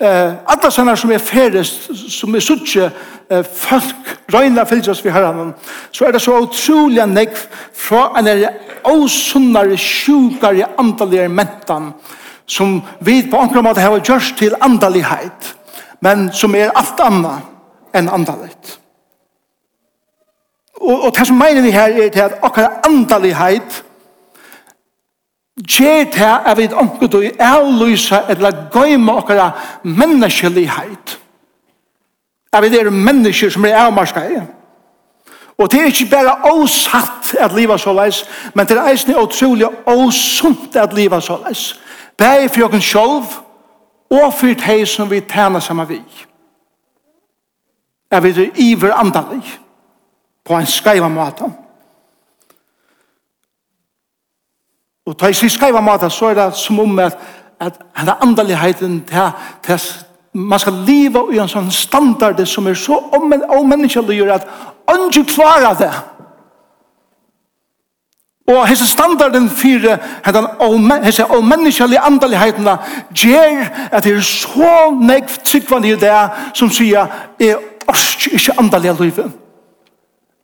eh 0.01 0.33
alla 0.45 0.71
sånne 0.71 0.95
som 0.97 1.11
er 1.11 1.21
färdes 1.21 1.69
som 2.17 2.35
er 2.35 2.41
suche 2.41 2.89
eh, 3.29 3.43
folk 3.43 4.09
rena 4.33 4.65
fyllas 4.65 5.03
vi 5.05 5.09
har 5.09 5.21
herran 5.21 5.53
så 5.91 6.05
er 6.05 6.11
det 6.11 6.21
så 6.21 6.39
utrolig 6.41 7.05
neck 7.07 7.37
fra 7.73 8.09
en 8.17 8.45
osunnare 8.83 9.77
sjukare 9.77 10.67
andalige 10.77 11.29
mentan 11.29 11.93
som 12.47 12.81
vi 12.99 13.21
på 13.21 13.37
andre 13.37 13.61
måte 13.61 13.81
har 13.81 13.99
gjort 13.99 14.33
til 14.37 14.55
andalighet 14.61 15.53
men 16.01 16.31
som 16.33 16.55
er 16.55 16.73
alt 16.75 16.99
annet 16.99 17.53
enn 17.93 18.09
andaligt. 18.09 18.79
Og, 20.83 21.03
og 21.03 21.15
det 21.17 21.27
som 21.27 21.37
mener 21.37 21.61
vi 21.61 21.71
her 21.71 22.03
er 22.03 22.09
til 22.09 22.19
at 22.19 22.39
akkurat 22.43 22.87
andalighet 22.87 23.83
gjør 25.57 26.03
til 26.11 26.23
at 26.45 26.57
vi 26.57 26.63
ikke 26.63 27.07
du 27.07 27.23
avlyser 27.39 28.27
eller 28.29 28.69
gøyme 28.71 29.11
akkara 29.11 29.51
menneskelighet. 29.83 31.19
At 32.53 32.63
vi 32.63 32.77
er 32.77 32.89
mennesker 32.89 33.49
som 33.49 33.65
er 33.65 33.77
avmarska 33.77 34.19
i. 34.19 34.41
Og 35.57 35.71
det 35.71 35.79
er 35.79 35.85
ikke 35.85 36.09
bare 36.11 36.53
åsatt 36.53 37.35
at 37.39 37.55
livet 37.55 37.79
så 37.79 37.93
leis, 37.93 38.25
men 38.53 38.67
det 38.67 38.77
er 38.77 38.89
eisne 38.89 39.21
utrolig 39.21 39.67
åsunt 39.85 40.75
at 40.75 40.93
livet 40.93 41.23
så 41.23 41.37
leis. 41.45 41.79
Bæg 42.17 42.49
for 42.49 42.59
jokken 42.59 42.81
selv 42.81 43.23
og 44.09 44.33
for 44.33 44.53
deg 44.67 44.87
som 44.87 45.09
vi 45.11 45.19
tjener 45.19 45.59
sammen 45.59 45.89
vi. 45.89 46.01
Er 48.11 48.19
vi 48.19 48.29
er 48.29 48.49
iver 48.55 48.93
andalig 48.93 49.62
på 50.45 50.55
en 50.55 50.67
skaiva 50.67 51.07
måte. 51.07 51.49
Og 55.05 55.17
ta 55.19 55.27
i 55.27 55.33
sin 55.33 55.49
skaiva 55.49 55.81
måte, 55.81 56.09
så 56.09 56.31
er 56.31 56.33
det 56.33 56.55
som 56.55 56.79
om 56.79 56.99
at, 56.99 57.17
at 57.59 57.79
han 57.93 58.07
er 58.07 58.23
andaligheten 58.23 59.03
til, 59.07 59.31
til 59.63 59.79
man 60.33 60.59
skal 60.59 60.73
leve 60.73 61.27
i 61.33 61.37
en 61.37 61.49
sånn 61.49 61.69
standard 61.71 62.39
som 62.49 62.67
er 62.67 62.77
så 62.79 62.97
omenneskelig 63.13 64.31
at 64.33 64.47
han 64.89 65.05
ikke 65.09 65.35
klarer 65.35 65.77
det. 65.77 65.91
Og 68.47 68.65
hese 68.67 68.87
standarden 68.87 69.49
fyrir 69.49 70.01
hese 71.05 71.25
omenneskjallige 71.31 72.01
andaligheitene 72.01 72.77
gjer 73.15 73.69
at 73.91 74.03
det 74.03 74.17
er 74.17 74.25
så 74.25 74.89
negv 74.99 75.37
tryggvann 75.45 75.85
i 75.87 75.95
det 75.95 76.17
som 76.57 76.71
sier 76.71 77.07
jeg 77.39 77.61
orsk 77.87 78.27
ikke 78.33 78.57
andalige 78.59 78.97
livet. 78.99 79.31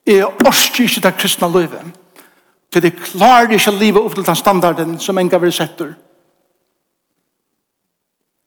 Jeg 0.10 0.26
orsker 0.26 0.84
ikke 0.84 1.02
det 1.06 1.18
kristne 1.18 1.48
livet. 1.54 1.82
Til 2.72 2.82
det 2.82 2.96
klarer 2.98 3.52
ikke 3.54 3.72
livet 3.72 4.02
opp 4.02 4.16
til 4.16 4.26
den 4.26 4.36
standarden 4.36 5.00
som 5.00 5.18
en 5.18 5.30
gav 5.30 5.52
setter. 5.52 5.94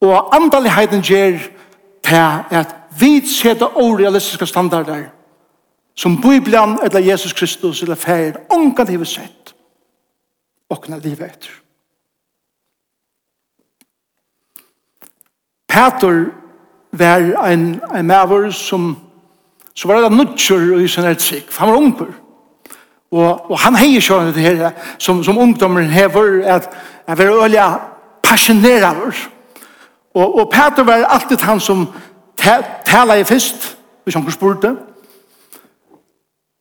Og 0.02 0.34
andaligheten 0.34 1.02
gjør 1.02 1.38
til 2.02 2.16
at 2.50 2.74
vi 2.98 3.26
ser 3.26 3.54
det 3.54 3.68
orealistiske 3.74 4.46
standarder 4.46 5.04
som 5.94 6.20
Bibelen 6.20 6.78
eller 6.82 6.98
Jesus 6.98 7.32
Kristus 7.32 7.82
eller 7.82 7.94
fer 7.94 8.32
ångan 8.50 8.88
hiver 8.88 9.04
sett 9.04 9.54
og 10.70 10.82
kunne 10.82 10.98
livet 11.00 11.26
etter. 11.30 11.50
Peter 15.68 16.24
var 16.92 17.46
en, 17.48 17.80
en 17.94 18.06
maver 18.06 18.50
som 18.50 18.96
så 19.74 19.88
var 19.88 20.00
det 20.00 20.12
nutcher 20.12 20.78
i 20.78 20.88
sin 20.88 21.04
eldsik. 21.04 21.52
Han 21.58 21.68
var 21.68 21.76
unger. 21.76 22.06
Og, 23.12 23.50
og 23.50 23.58
han 23.60 23.76
heier 23.76 24.00
sånn 24.00 24.32
det 24.32 24.44
her, 24.44 24.70
som, 25.00 25.20
som 25.24 25.38
ungdommer 25.38 25.84
hever, 25.92 26.40
at 26.48 26.68
jeg 27.08 27.18
var 27.18 27.42
øyelig 27.44 27.64
passionerer. 28.24 29.12
Og, 30.14 30.38
og 30.40 30.50
Peter 30.52 30.84
var 30.84 31.04
alltid 31.04 31.44
han 31.44 31.60
som 31.60 31.86
tala 32.86 33.18
i 33.20 33.24
fyrst, 33.24 33.76
hvis 34.04 34.16
han 34.16 34.30
spurte. 34.32 34.74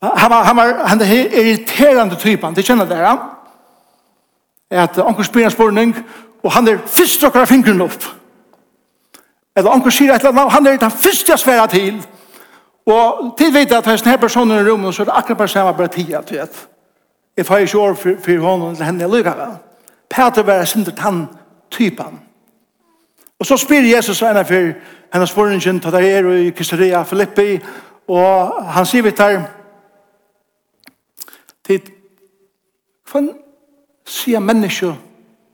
Han 0.02 0.32
var, 0.32 0.44
han 0.44 0.58
var 0.58 0.88
han 0.88 1.02
er 1.02 1.14
irriterende 1.40 2.16
typen, 2.16 2.56
det 2.56 2.66
kjenner 2.66 2.90
dere. 2.90 3.16
At 4.72 4.98
onkur 5.00 5.24
spyr 5.24 5.46
en 5.46 5.52
spurning, 5.52 5.96
og 6.44 6.52
han 6.52 6.68
er 6.68 6.80
fyrst 6.88 7.24
okkar 7.24 7.46
fingeren 7.46 7.82
opp. 7.82 8.08
Eller 9.56 9.72
onkur 9.72 9.92
sier 9.92 10.14
et 10.16 10.24
eller 10.24 10.32
annet, 10.32 10.54
han 10.54 10.68
er 10.68 10.80
den 10.80 10.92
fyrste 10.92 11.32
jeg 11.32 11.40
sværa 11.40 11.68
til. 11.68 12.00
Ja 12.00 12.21
Og 12.86 13.36
til 13.38 13.54
vet 13.54 13.72
at 13.72 13.88
hvis 13.88 14.02
denne 14.02 14.18
personen 14.18 14.58
er 14.58 14.66
i 14.66 14.72
rommet, 14.72 14.96
så 14.96 15.04
er 15.04 15.06
det 15.06 15.14
akkurat 15.16 15.38
bare 15.38 15.48
samme 15.48 15.78
bare 15.78 15.88
tida, 15.88 16.22
du 16.22 16.36
vet. 16.36 16.68
Jeg 17.38 17.46
får 17.46 17.58
ikke 17.58 17.80
år 17.80 17.94
for, 17.94 18.16
for 18.20 18.38
hånden 18.38 18.76
til 18.76 18.86
henne 18.86 19.08
lykka 19.08 19.30
vel. 19.30 19.56
Peter 20.10 20.44
var 20.44 20.66
sindert 20.66 21.00
han 21.00 21.26
typen. 21.72 22.20
Og 23.40 23.46
så 23.46 23.58
spyr 23.58 23.96
Jesus 23.96 24.20
henne 24.20 24.46
for 24.46 24.74
henne 25.14 25.28
spørningen 25.28 25.80
til 25.80 25.92
der 25.92 26.00
er 26.00 26.32
i 26.32 26.50
Kisteria 26.50 27.04
Filippi, 27.04 27.60
og 28.08 28.66
han 28.74 28.86
sier 28.86 29.04
vi 29.04 29.10
der, 29.10 29.42
til 31.66 31.82
hva 33.12 33.22
sier 34.06 34.40
mennesker, 34.40 34.94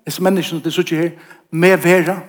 disse 0.06 0.24
menneskene 0.24 0.62
til 0.62 0.74
sitter 0.74 1.02
her, 1.02 1.10
med 1.52 1.78
vera. 1.78 2.20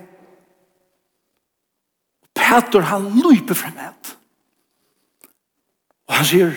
Peter 2.34 2.80
han 2.80 3.10
løper 3.18 3.54
frem 3.54 3.76
henne. 3.76 3.97
Og 6.08 6.14
han 6.14 6.28
sier, 6.28 6.52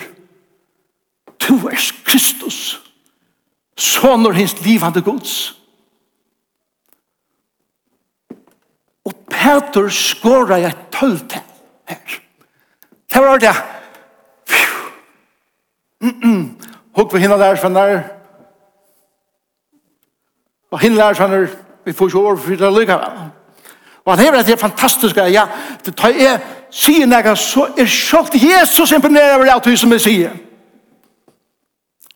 Du 1.42 1.66
er 1.68 1.80
Kristus, 2.04 2.80
soner 3.76 4.32
hins 4.32 4.56
livande 4.64 5.02
gods». 5.02 5.58
Og 9.04 9.14
Peter 9.30 9.88
skåra 9.90 10.60
i 10.62 10.68
et 10.68 10.84
tølte 10.94 11.40
her. 11.90 12.18
Det 13.12 13.22
var 13.22 13.40
det. 13.42 13.54
Mm. 16.02 16.58
Hukk 16.96 17.14
vi 17.14 17.22
hinna 17.22 17.38
der, 17.40 17.58
sånn 17.58 17.74
der. 17.76 18.04
Og 20.72 20.80
hinna 20.82 21.08
der, 21.08 21.18
sånn 21.18 21.34
der. 21.34 21.50
Vi 21.82 21.94
får 21.96 22.12
ikke 22.12 22.22
over 22.22 22.38
for 22.38 22.62
det 22.62 22.70
lykka. 22.72 22.98
Og 24.02 24.12
han 24.12 24.24
hever 24.24 24.42
det 24.46 24.58
fantastiske, 24.58 25.26
ja, 25.30 25.46
det 25.84 25.94
tar 25.98 26.14
jeg 26.14 26.40
sier 26.72 27.06
nega, 27.06 27.34
så 27.36 27.68
er 27.78 27.86
sjålt 27.86 28.34
Jesus 28.34 28.92
imponerer 28.92 29.36
over 29.36 29.52
alt 29.52 29.68
som 29.78 29.92
jeg 29.92 30.00
sier. 30.00 30.34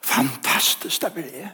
Fantastisk 0.06 1.02
det 1.02 1.12
blir 1.12 1.30
det. 1.30 1.48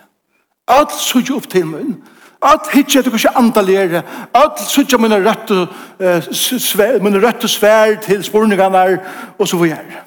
Alt 0.68 0.92
suger 0.94 1.37
opp 1.37 1.49
til 1.50 1.66
munn. 1.66 1.97
Alt 2.42 2.71
hitje 2.73 3.00
etter 3.00 3.11
hvordan 3.11 3.37
andalere. 3.38 4.02
Alt 4.35 4.61
suger 4.68 4.99
mine 4.99 5.18
røtte, 5.23 5.66
uh, 6.02 6.32
svær, 6.59 6.99
mine 7.02 7.21
røtte 7.23 7.49
svær 7.49 7.94
til 8.02 8.25
spurningene 8.25 8.99
og 9.38 9.49
så 9.49 9.56
videre. 9.56 10.04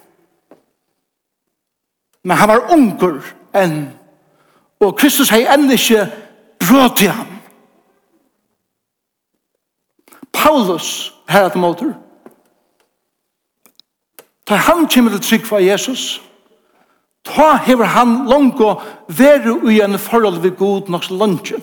Men 2.23 2.37
han 2.37 2.49
var 2.49 2.71
unger 2.73 3.21
enn. 3.55 3.89
Og 4.79 4.97
Kristus 4.97 5.29
har 5.29 5.53
enn 5.53 5.71
ikke 5.71 6.07
brått 6.59 6.97
til 6.97 7.11
ham. 7.11 7.27
Paulus, 10.33 11.13
herre 11.29 11.49
til 11.49 11.59
måter, 11.63 11.93
Ta 14.45 14.55
han 14.55 14.87
kommer 14.87 15.11
til 15.11 15.21
trygg 15.21 15.47
for 15.47 15.57
Jesus, 15.57 16.21
ta 17.25 17.55
hever 17.65 17.85
han 17.85 18.27
langt 18.29 18.61
og 18.61 18.81
være 19.07 19.53
ui 19.63 19.79
en 19.81 19.99
forhold 19.99 20.39
ved 20.41 20.57
god 20.57 20.89
nok 20.89 21.09
så. 21.09 21.59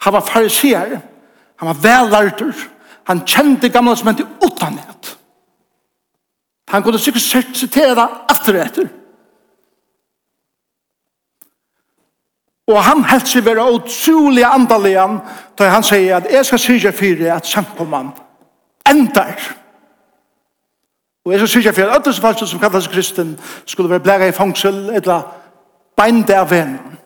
Han 0.00 0.12
var 0.12 0.20
fariser. 0.20 1.00
han 1.56 1.68
var 1.68 1.74
velærter, 1.74 2.52
han 3.06 3.26
kjente 3.26 3.68
gamle 3.68 3.96
som 3.96 4.06
hente 4.06 4.26
utanhet. 4.44 5.18
Han 6.68 6.82
kunne 6.82 6.98
sikkert 6.98 7.56
sitere 7.56 7.94
det 7.94 8.08
etter 8.30 8.64
etter. 8.64 8.88
Og 12.68 12.84
han 12.84 13.04
held 13.04 13.26
seg 13.26 13.44
være 13.44 13.72
utrolig 13.72 14.44
andalig 14.46 14.94
da 15.58 15.68
han 15.68 15.82
sier 15.82 16.16
at 16.16 16.32
jeg 16.32 16.46
skal 16.46 16.58
sier 16.58 16.92
fyrir 16.92 17.32
at 17.34 17.46
samkomman 17.46 18.12
endar. 18.88 19.34
Endar 19.36 19.59
Og 21.30 21.34
jeg 21.34 21.40
så 21.40 21.46
sikker 21.46 21.72
for 21.72 21.82
at 21.82 21.94
alle 21.94 22.12
som 22.14 22.22
falsk 22.22 22.50
som 22.50 22.58
kallas 22.58 22.86
kristen 22.90 23.38
skulle 23.66 23.90
være 23.90 24.00
blæra 24.00 24.26
i 24.26 24.32
fangsel 24.32 24.74
eller 24.90 25.20
beinde 25.96 26.34
av 26.34 26.50
vennen. 26.50 26.96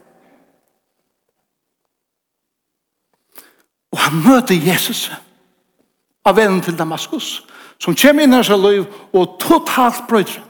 Og 3.93 3.99
han 3.99 4.23
møter 4.25 4.57
Jesus 4.57 5.12
av 6.25 6.37
vennen 6.37 6.62
til 6.64 6.78
Damaskus 6.78 7.43
som 7.76 7.93
kommer 8.00 8.25
inn 8.25 8.33
i 8.33 8.40
hans 8.40 8.49
liv 8.49 8.87
og 9.12 9.37
totalt 9.45 10.07
brøyder. 10.09 10.40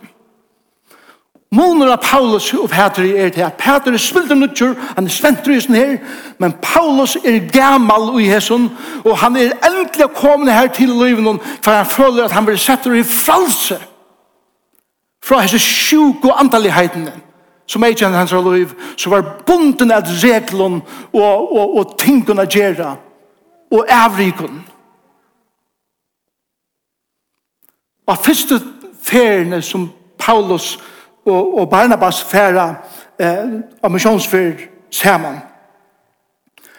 Måner 1.55 1.93
av 1.93 2.01
Paulus 2.03 2.49
og 2.57 2.71
Petri 2.73 3.13
er 3.21 3.29
til 3.31 3.45
at 3.47 3.59
Petri 3.61 3.99
spilder 3.99 4.35
nødgjør, 4.35 4.75
han 4.97 5.07
er 5.07 5.13
sventru 5.13 5.53
i 5.53 5.61
sin 5.61 5.75
her, 5.75 5.97
men 6.39 6.55
Paulus 6.63 7.17
er 7.17 7.45
gammal 7.53 8.21
i 8.21 8.27
hesson, 8.27 8.71
og 9.05 9.19
han 9.19 9.37
er 9.37 9.53
endelig 9.69 10.09
kommende 10.17 10.53
her 10.53 10.67
til 10.67 10.89
livet, 10.89 11.41
for 11.63 11.71
han 11.71 11.87
føler 11.87 12.25
at 12.25 12.33
han 12.33 12.47
blir 12.47 12.57
sett 12.57 12.87
i 12.87 13.03
fralse 13.03 13.79
fra 15.25 15.41
hese 15.45 15.59
sjuk 15.59 16.25
og 16.25 16.41
antalligheten 16.41 17.09
som 17.67 17.85
er 17.85 17.95
kjent 17.97 18.17
hans 18.17 18.33
liv, 18.33 18.73
som 18.97 19.13
var 19.13 19.45
bunden 19.47 19.93
av 19.95 20.09
reglene 20.23 20.83
og, 21.13 21.53
og, 21.53 21.77
og 21.79 21.95
tingene 22.01 22.45
å 22.45 22.51
gjøre, 22.51 22.91
og 23.73 23.87
avrikene. 23.89 24.65
Og 28.05 28.19
første 28.21 28.59
feriene 29.05 29.63
som 29.63 29.87
Paulus 30.19 30.75
gjør, 30.75 30.91
og, 31.27 31.59
og 31.59 31.71
Barnabas 31.71 32.23
færa 32.23 32.75
eh, 33.19 33.61
av 33.83 33.91
misjonsfyr 33.91 34.67
saman. 34.91 35.39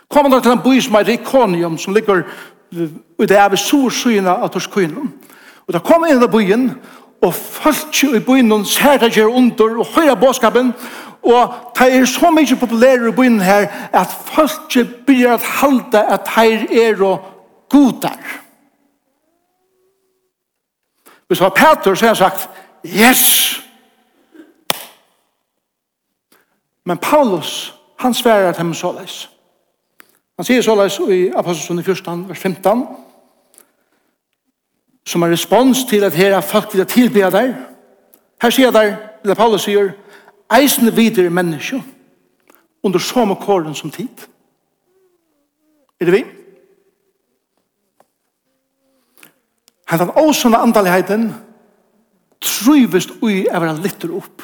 Kommer 0.10 0.30
da 0.30 0.40
til 0.40 0.52
en 0.52 0.64
by 0.64 0.80
som 0.82 0.96
er 0.96 1.08
Rikonium, 1.08 1.78
som 1.78 1.94
ligger 1.94 2.24
i 2.72 3.26
det 3.26 3.38
er 3.38 3.50
ved 3.50 4.28
av 4.28 4.50
Torskynum. 4.50 5.14
Og 5.68 5.74
da 5.74 5.80
kommer 5.80 6.08
inn 6.08 6.24
i 6.24 6.28
byen, 6.28 6.72
og 7.22 7.34
folk 7.34 8.04
i 8.04 8.20
byen 8.20 8.66
ser 8.66 8.98
det 8.98 9.16
gjør 9.16 9.38
under, 9.38 9.80
og 9.80 9.88
høyre 9.96 10.16
båskapen, 10.16 10.74
Og 11.26 11.54
det 11.80 11.96
er 11.96 12.06
så 12.06 12.30
mye 12.32 12.56
populære 12.60 13.10
i 13.10 13.12
byen 13.12 13.42
her, 13.42 13.66
at 13.94 14.08
folk 14.08 14.76
begynner 15.08 15.40
å 15.40 15.54
halda 15.60 16.04
at 16.14 16.28
her 16.36 16.68
er 16.70 17.02
og 17.02 17.24
godar. 17.70 18.20
Hvis 21.28 21.42
det 21.42 21.48
var 21.48 21.56
Peter, 21.58 21.96
så 21.96 22.06
har 22.06 22.14
jeg 22.14 22.18
sagt, 22.18 22.50
yes, 22.86 23.24
Men 26.86 26.98
Paulus, 26.98 27.74
han 27.98 28.14
sverar 28.14 28.50
at 28.50 28.58
han 28.58 28.74
såleis. 28.74 29.30
Han 30.38 30.46
sier 30.46 30.62
såleis 30.62 31.00
i 31.00 31.32
Apostelsen 31.36 31.84
14, 31.84 32.30
vers 32.30 32.40
15, 32.40 32.86
som 35.08 35.22
er 35.22 35.32
respons 35.32 35.86
til 35.90 36.04
at 36.04 36.14
her 36.14 36.36
er 36.36 36.42
folk 36.42 36.74
vil 36.74 36.86
tilbe 36.86 37.20
der. 37.32 37.54
Her 38.42 38.50
sier 38.50 38.72
der, 38.72 38.96
eller 39.24 39.36
Paulus 39.36 39.64
sier, 39.64 39.94
eisende 40.54 40.94
videre 40.96 41.30
menneske, 41.30 41.84
under 42.84 43.00
samme 43.00 43.36
kåren 43.36 43.76
som 43.76 43.92
tid. 43.92 44.28
Er 46.00 46.06
det 46.06 46.14
vi? 46.14 46.26
Han 49.86 50.00
har 50.00 50.20
åsende 50.20 50.58
andaligheten 50.58 51.34
trivest 52.42 53.10
ui 53.22 53.46
av 53.50 53.64
å 53.64 53.74
lytte 53.80 54.10
opp. 54.14 54.44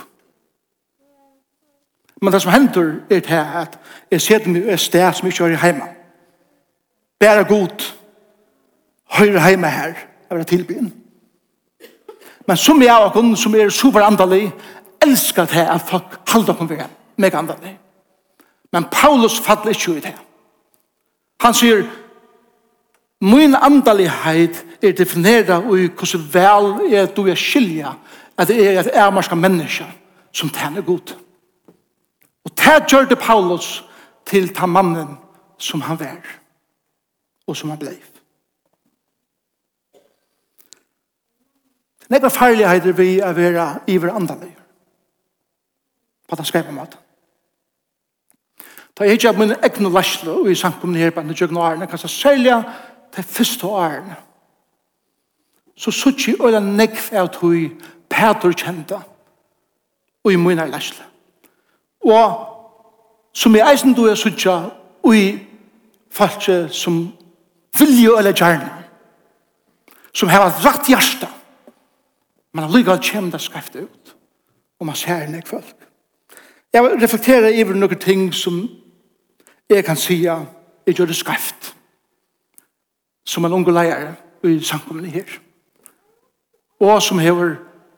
Men 2.22 2.34
det 2.34 2.42
som 2.42 2.52
hender 2.52 2.94
er 3.10 3.20
til 3.20 3.34
at 3.34 3.80
jeg 4.12 4.22
ser 4.22 4.38
dem 4.38 4.56
i 4.56 4.60
et 4.60 4.80
sted 4.80 5.14
som 5.14 5.28
ikke 5.28 5.44
hører 5.44 5.66
hjemme. 5.66 5.88
Bære 7.20 7.44
god, 7.44 7.94
Høyre 9.12 9.48
hjemme 9.48 9.68
her, 9.68 9.94
jeg 10.30 10.38
vil 10.38 10.46
tilbyen. 10.46 10.94
Men 12.48 12.58
som 12.58 12.82
jeg 12.82 12.98
og 12.98 13.10
hun 13.12 13.36
som 13.36 13.56
er 13.56 13.70
super 13.70 13.70
superandalig, 13.70 14.52
elsker 15.02 15.46
til 15.46 15.60
at 15.60 15.82
folk 15.82 16.30
holder 16.30 16.54
på 16.54 16.64
meg, 16.64 16.86
meg 17.18 17.34
andalig. 17.34 17.80
Men 18.72 18.86
Paulus 18.92 19.40
faller 19.40 19.70
ikke 19.70 19.92
ut 19.92 20.04
det. 20.04 20.14
Han 21.42 21.54
sier, 21.54 21.84
min 23.22 23.56
andalighet 23.56 24.66
er 24.82 24.92
definert 24.98 25.50
av 25.50 25.68
hvordan 25.68 26.24
vel 26.34 26.94
er 26.94 27.12
du 27.16 27.28
er 27.28 27.36
skilja 27.36 27.94
at 28.38 28.48
det 28.48 28.62
er 28.66 28.80
et 28.80 28.96
ærmarska 28.96 29.36
menneske 29.36 29.86
som 30.34 30.50
tjener 30.50 30.82
godt. 30.82 31.18
Og 32.46 32.52
det 32.58 32.92
gjør 32.92 33.06
det 33.10 33.20
Paulus 33.20 33.84
til 34.26 34.50
ta 34.56 34.66
mannen 34.66 35.18
som 35.58 35.82
han 35.82 36.00
var 36.00 36.22
og 37.48 37.58
som 37.58 37.70
han 37.70 37.80
blei. 37.80 37.98
Nekva 42.12 42.28
farligheter 42.28 42.96
vi 42.96 43.20
er 43.20 43.34
vera 43.34 43.68
iver 43.88 44.12
andalig 44.12 44.52
på 46.28 46.36
den 46.36 46.46
skrepa 46.46 46.72
måten. 46.72 47.00
Da 48.98 49.04
jeg 49.08 49.18
ikke 49.18 49.30
av 49.30 49.40
mine 49.40 49.56
egne 49.64 49.90
lærsle 49.92 50.32
og 50.32 50.50
i 50.52 50.56
samkomne 50.56 51.00
her 51.00 51.14
på 51.16 51.24
20 51.24 51.60
årene, 51.60 51.88
kan 51.88 51.90
kanskje 51.90 52.10
særlig 52.10 52.58
til 53.16 53.24
første 53.24 53.68
årene, 53.68 54.16
så 55.78 55.92
sutt 55.92 56.28
jeg 56.28 56.40
øyne 56.40 56.78
nekv 56.78 57.08
av 57.16 57.32
tog 57.34 57.56
Peter 58.10 58.52
kjente 58.52 59.00
og 60.24 60.32
i 60.32 60.36
mine 60.36 60.68
lasle 60.68 61.11
og 62.04 62.48
som 63.34 63.56
er 63.56 63.70
eisen 63.72 63.94
du 63.94 64.06
er 64.10 64.16
suttja 64.16 64.58
ui 65.04 65.40
falske 66.12 66.68
som 66.70 67.04
vilje 67.80 68.18
eller 68.18 68.36
gjerne 68.36 68.72
som 70.14 70.30
har 70.30 70.50
rett 70.66 70.90
hjärsta 70.90 71.30
men 72.54 72.66
allikevel 72.66 73.00
kjem 73.00 73.32
det 73.32 73.42
skreft 73.42 73.76
ut 73.76 74.16
og 74.80 74.86
man 74.86 74.96
ser 74.96 75.28
nek 75.30 75.48
folk 75.48 75.88
jeg 76.74 76.98
reflekterer 77.02 77.52
over 77.64 77.76
noen 77.76 78.00
ting 78.00 78.34
som 78.34 78.64
jeg 79.70 79.86
kan 79.86 80.00
si 80.00 80.24
jeg 80.24 80.96
gjør 80.96 81.12
det 81.12 81.16
skreft 81.16 81.74
som 83.26 83.46
en 83.46 83.54
unge 83.54 83.72
leier 83.72 84.14
i 84.44 84.60
samkomne 84.64 85.08
her. 85.08 85.28
Og 86.80 87.02
som 87.02 87.20
har 87.20 87.58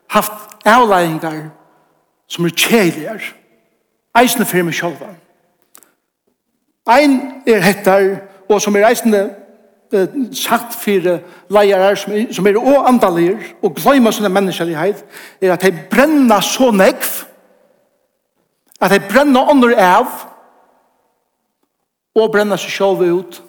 haft 0.10 0.66
avleiingar 0.66 1.50
som 2.28 2.46
er 2.46 2.56
kjeligere 2.56 3.20
eisne 4.18 4.46
fyrir 4.46 4.68
meg 4.68 4.76
sjálfa. 4.78 5.14
Ein 6.90 7.44
er 7.48 7.64
hettar, 7.64 8.10
og 8.50 8.62
som 8.62 8.76
er 8.76 8.90
eisne 8.90 9.22
eh, 9.94 10.18
sagt 10.36 10.76
fyrir 10.76 11.22
leirar 11.54 11.96
som, 11.96 12.14
er, 12.14 12.28
som 12.34 12.48
er 12.48 12.60
og 12.60 12.90
andalir, 12.90 13.38
og 13.64 13.78
gløyma 13.80 14.12
sånne 14.12 14.34
menneskelighet, 14.34 15.06
er 15.42 15.56
at 15.56 15.64
de 15.64 15.72
brenna 15.90 16.42
så 16.44 16.72
nekv, 16.76 17.24
at 18.84 18.92
de 18.92 19.00
brenna 19.08 19.46
under 19.52 19.74
av, 19.80 20.12
og 22.14 22.30
brenna 22.32 22.60
seg 22.60 22.76
sjálfa 22.76 23.10
ut, 23.10 23.42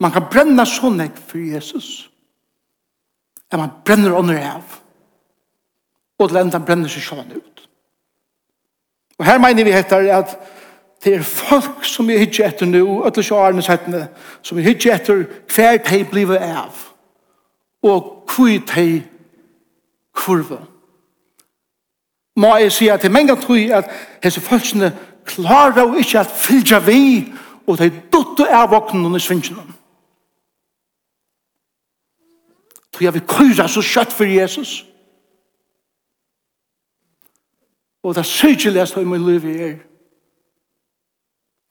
Man 0.00 0.12
kan 0.12 0.28
brenna 0.32 0.64
så 0.64 0.88
nekv 0.88 1.18
for 1.28 1.38
Jesus. 1.38 2.10
Ja, 3.52 3.58
man 3.60 3.70
brenner 3.84 4.16
under 4.16 4.38
av 4.40 4.78
og 6.20 6.28
til 6.28 6.38
enda 6.40 6.60
brenner 6.60 6.90
seg 6.92 7.02
sjåan 7.02 7.32
ut. 7.32 7.62
Og 9.18 9.24
her 9.24 9.38
mener 9.40 9.64
vi 9.64 9.72
heter 9.72 10.10
at 10.16 10.36
det 11.04 11.14
er 11.14 11.22
folk 11.24 11.84
som 11.84 12.08
vi 12.08 12.18
hittir 12.20 12.44
etter 12.44 12.68
nu, 12.68 13.00
og 13.00 13.14
til 13.14 13.24
sjåarene 13.24 13.62
settene, 13.64 14.08
som 14.42 14.58
vi 14.58 14.66
hittir 14.66 14.92
etter 14.92 15.24
hver 15.48 15.78
teg 15.84 16.10
blivet 16.10 16.42
av, 16.44 16.76
og 17.82 18.28
hvor 18.28 18.58
teg 18.68 19.06
kurve. 20.12 20.60
Må 22.36 22.52
jeg 22.56 22.72
si 22.72 22.88
at 22.88 23.00
det 23.02 23.08
er 23.08 23.16
mange 23.16 23.36
tog 23.40 23.72
at 23.72 23.88
hese 24.24 24.40
folkene 24.44 24.92
klarer 25.24 25.80
jo 25.80 25.94
ikke 25.94 26.20
at 26.20 26.36
fylja 26.36 26.78
vi, 26.84 27.32
og 27.66 27.78
de 27.78 27.90
dutte 28.12 28.48
av 28.52 28.70
våknen 28.72 29.06
under 29.06 29.20
svindsjonen. 29.20 29.74
Tog 32.92 33.02
jeg 33.02 33.14
vil 33.14 33.28
køyre 33.28 33.68
så 33.68 33.80
kjøtt 33.80 34.12
for 34.12 34.28
Jesus. 34.28 34.89
Og 38.02 38.14
det 38.14 38.26
sykkeligast 38.26 38.96
i 38.96 39.04
min 39.04 39.26
liv 39.26 39.44
er 39.44 39.78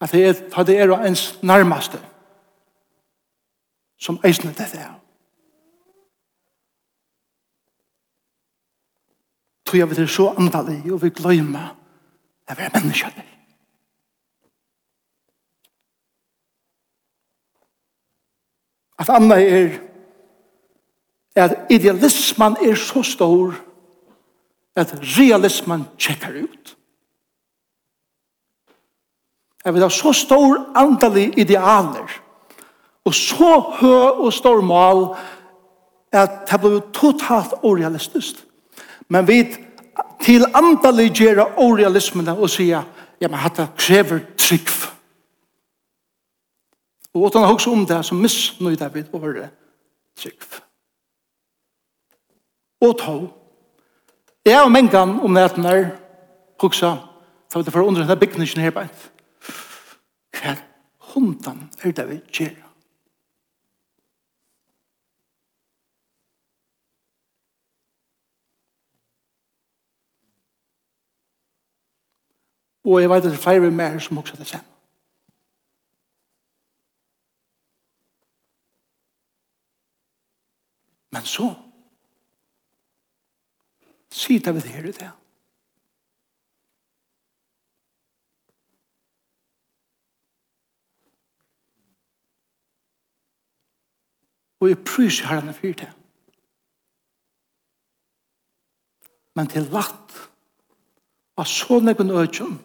at 0.02 0.12
det 0.12 0.28
er, 0.28 0.64
det 0.64 0.80
er 0.80 1.06
ens 1.06 1.44
nærmeste 1.44 2.00
som 4.00 4.20
eisner 4.24 4.54
dette 4.54 4.78
er. 4.78 4.94
Tror 9.66 9.78
jeg 9.78 9.90
vi 9.90 10.02
er 10.02 10.08
så 10.08 10.30
andalig 10.38 10.92
og 10.92 11.02
vi 11.02 11.10
gløymer 11.10 11.76
at 12.48 12.58
vi 12.58 12.64
er 12.64 12.80
menneskelig. 12.80 13.26
At 19.00 19.10
andre 19.10 19.44
er 19.44 19.80
at 21.36 21.66
idealismen 21.70 22.58
er 22.62 22.76
så 22.76 23.04
stor 23.04 23.56
at 24.76 24.94
realismen 25.18 25.86
tjekkar 25.98 26.36
ut. 26.44 26.76
Jeg 29.66 29.74
vil 29.74 29.84
ha 29.84 29.90
så 29.90 30.14
stor 30.16 30.62
andalig 30.78 31.34
idealer 31.38 32.10
og 33.06 33.16
så 33.16 33.60
hø 33.80 33.96
og 34.26 34.34
stor 34.34 34.62
mal 34.62 35.10
at 36.14 36.46
det 36.50 36.60
blir 36.62 36.80
totalt 36.94 37.54
orealistisk. 37.64 38.46
Men 39.10 39.28
vi 39.28 39.44
til 40.22 40.46
andalig 40.54 41.10
gjør 41.18 41.44
orealismen 41.58 42.28
og 42.36 42.50
sier 42.50 42.86
ja, 43.20 43.28
men 43.28 43.40
hatt 43.40 43.60
krever 43.78 44.22
trygg. 44.38 44.70
Og 47.14 47.26
åttan 47.28 47.44
har 47.44 47.54
også 47.54 47.72
om 47.74 47.86
det 47.86 48.04
som 48.06 48.22
misnøyde 48.22 48.92
vi 48.94 49.04
over 49.14 49.50
trygg. 50.18 50.46
Og 52.82 52.98
tog 53.00 53.39
Jeg 54.46 54.60
har 54.60 54.70
mengan 54.70 55.20
om 55.20 55.32
nætten 55.32 55.64
her, 55.64 55.98
kuksa, 56.60 56.96
så 57.50 57.60
vet 57.60 57.66
jeg 57.66 57.74
for 57.74 57.82
under 57.82 58.02
denne 58.02 58.20
bygningen 58.20 58.64
her 58.64 58.72
beint. 58.72 59.12
Hva 60.40 60.56
hundan 61.14 61.70
er 61.84 61.92
det 61.92 62.10
vi 62.10 62.20
gjør? 62.40 62.58
Og 72.90 73.02
jeg 73.02 73.10
vet 73.10 73.18
at 73.18 73.24
det 73.24 73.34
er 73.34 73.44
flere 73.44 73.72
mer 73.72 74.00
som 74.00 74.18
også 74.18 74.38
det 74.38 74.48
samme. 74.48 74.66
Men 81.12 81.26
så 81.26 81.69
Sita 84.12 84.52
vi 84.52 84.60
det 84.60 84.70
her 84.70 84.86
i 84.90 84.92
det. 84.92 85.12
Og 94.60 94.70
jeg 94.70 94.84
prøys 94.84 95.20
herren 95.20 95.54
for 95.54 95.62
det. 95.68 95.92
Men 99.36 99.48
til 99.48 99.70
vatt 99.72 100.18
av 101.40 101.48
så 101.48 101.80
nekken 101.80 102.12
økjøn 102.12 102.58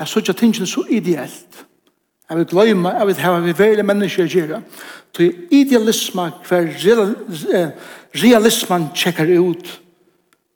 er 0.00 0.08
så 0.08 0.22
ikke 0.22 0.36
tingene 0.38 0.66
så 0.66 0.86
ideelt 0.88 1.64
jeg 2.24 2.38
vil 2.38 2.46
glemme, 2.48 2.88
jeg 2.88 3.06
vil 3.06 3.18
hava 3.20 3.40
vi 3.44 3.52
veldig 3.58 3.84
mennesker 3.84 4.24
å 4.24 4.32
gjøre 4.32 4.60
så 5.14 5.26
idealisme 5.52 6.24
hver 6.48 6.70
realismen 8.16 8.88
tjekker 8.96 9.34
ut 9.44 9.74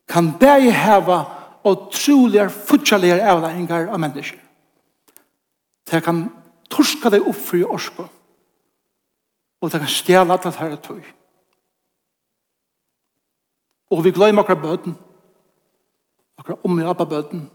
kan 0.09 0.33
de 0.41 0.73
heva 0.73 1.19
og 1.65 1.91
troligere, 1.93 2.51
futsaligere 2.51 3.29
avlæringar 3.29 3.91
av 3.93 4.01
mennesker. 4.01 4.39
Det 5.91 6.03
kan 6.05 6.29
torska 6.71 7.11
deg 7.13 7.27
opp 7.27 7.37
for 7.37 7.59
i 7.59 7.67
orsko. 7.67 8.07
Og 9.61 9.73
det 9.73 9.81
kan 9.83 9.91
stjæla 9.91 10.37
alt 10.37 10.47
det 10.47 10.55
her 10.57 10.77
tog. 10.77 11.05
Og 13.91 14.05
vi 14.05 14.13
gløymer 14.13 14.43
akkurat 14.43 14.63
bøten. 14.63 14.97
Akkurat 16.39 16.65
om 16.65 16.81
i 16.81 16.85
appa 16.85 17.05
bøten. 17.05 17.49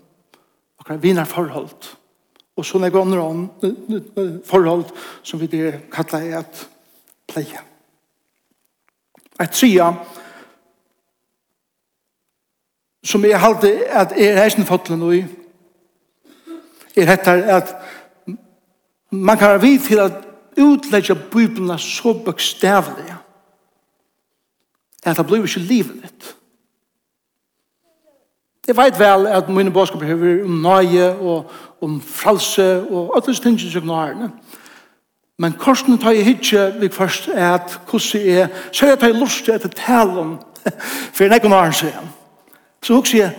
Akkurat 0.80 1.04
vinar 1.04 1.30
forhold. 1.30 1.94
Og 2.58 2.66
sånne 2.66 2.89
grann 2.94 3.50
forhold 4.46 4.89
som 5.24 5.39
vi 5.42 5.48
det 5.48 5.89
kallar 5.94 6.26
er 6.26 6.42
at 6.42 6.66
pleie. 7.30 7.62
Et 9.42 9.50
tria 9.50 9.88
som 13.04 13.26
jeg 13.26 13.39
halte 13.39 13.72
at 13.89 14.13
jeg 14.18 14.32
er 14.32 14.42
heisen 14.42 14.66
fotlen 14.66 15.02
og 15.02 15.16
er 16.96 17.10
hettar 17.10 17.44
at 17.58 17.76
man 19.12 19.38
kan 19.38 19.62
vi 19.62 19.78
til 19.78 20.00
at 20.00 20.13
utlegge 20.58 21.16
Bibelna 21.16 21.78
så 21.78 22.13
bøkstavlig 22.26 23.13
at 25.06 25.18
det 25.18 25.26
blir 25.28 25.44
ikke 25.44 25.60
livet 25.60 26.00
ditt. 26.04 26.36
Jeg 28.68 28.78
vet 28.78 29.00
vel 29.00 29.28
at 29.28 29.50
mine 29.50 29.72
bådskaper 29.72 30.00
behøver 30.00 30.46
om 30.46 30.62
nøye 30.63 31.10
og 31.20 31.52
om 31.82 32.02
fralse 32.02 32.82
og 32.89 33.12
alle 33.16 33.36
tingene 33.36 33.72
som 33.72 33.88
nøyene. 33.88 34.32
Men 35.38 35.54
korsen 35.60 35.98
tar 35.98 36.16
jeg 36.16 36.26
hitje 36.26 36.74
vi 36.80 36.89
først 36.89 37.28
er 37.34 37.54
at 37.54 37.80
hvordan 37.89 38.26
jeg, 38.26 38.50
så 38.72 38.86
jeg 38.86 39.00
tar 39.00 39.08
jeg 39.08 39.20
lyst 39.20 39.46
til 39.46 39.54
å 39.54 39.74
tale 39.76 40.20
om 40.20 40.38
for 41.13 41.24
jeg 41.24 41.32
en 41.32 41.36
ekon 41.36 41.54
åren 41.54 41.74
siden. 41.74 42.12
Så 42.84 42.93
hun 42.93 43.06
sier 43.08 43.32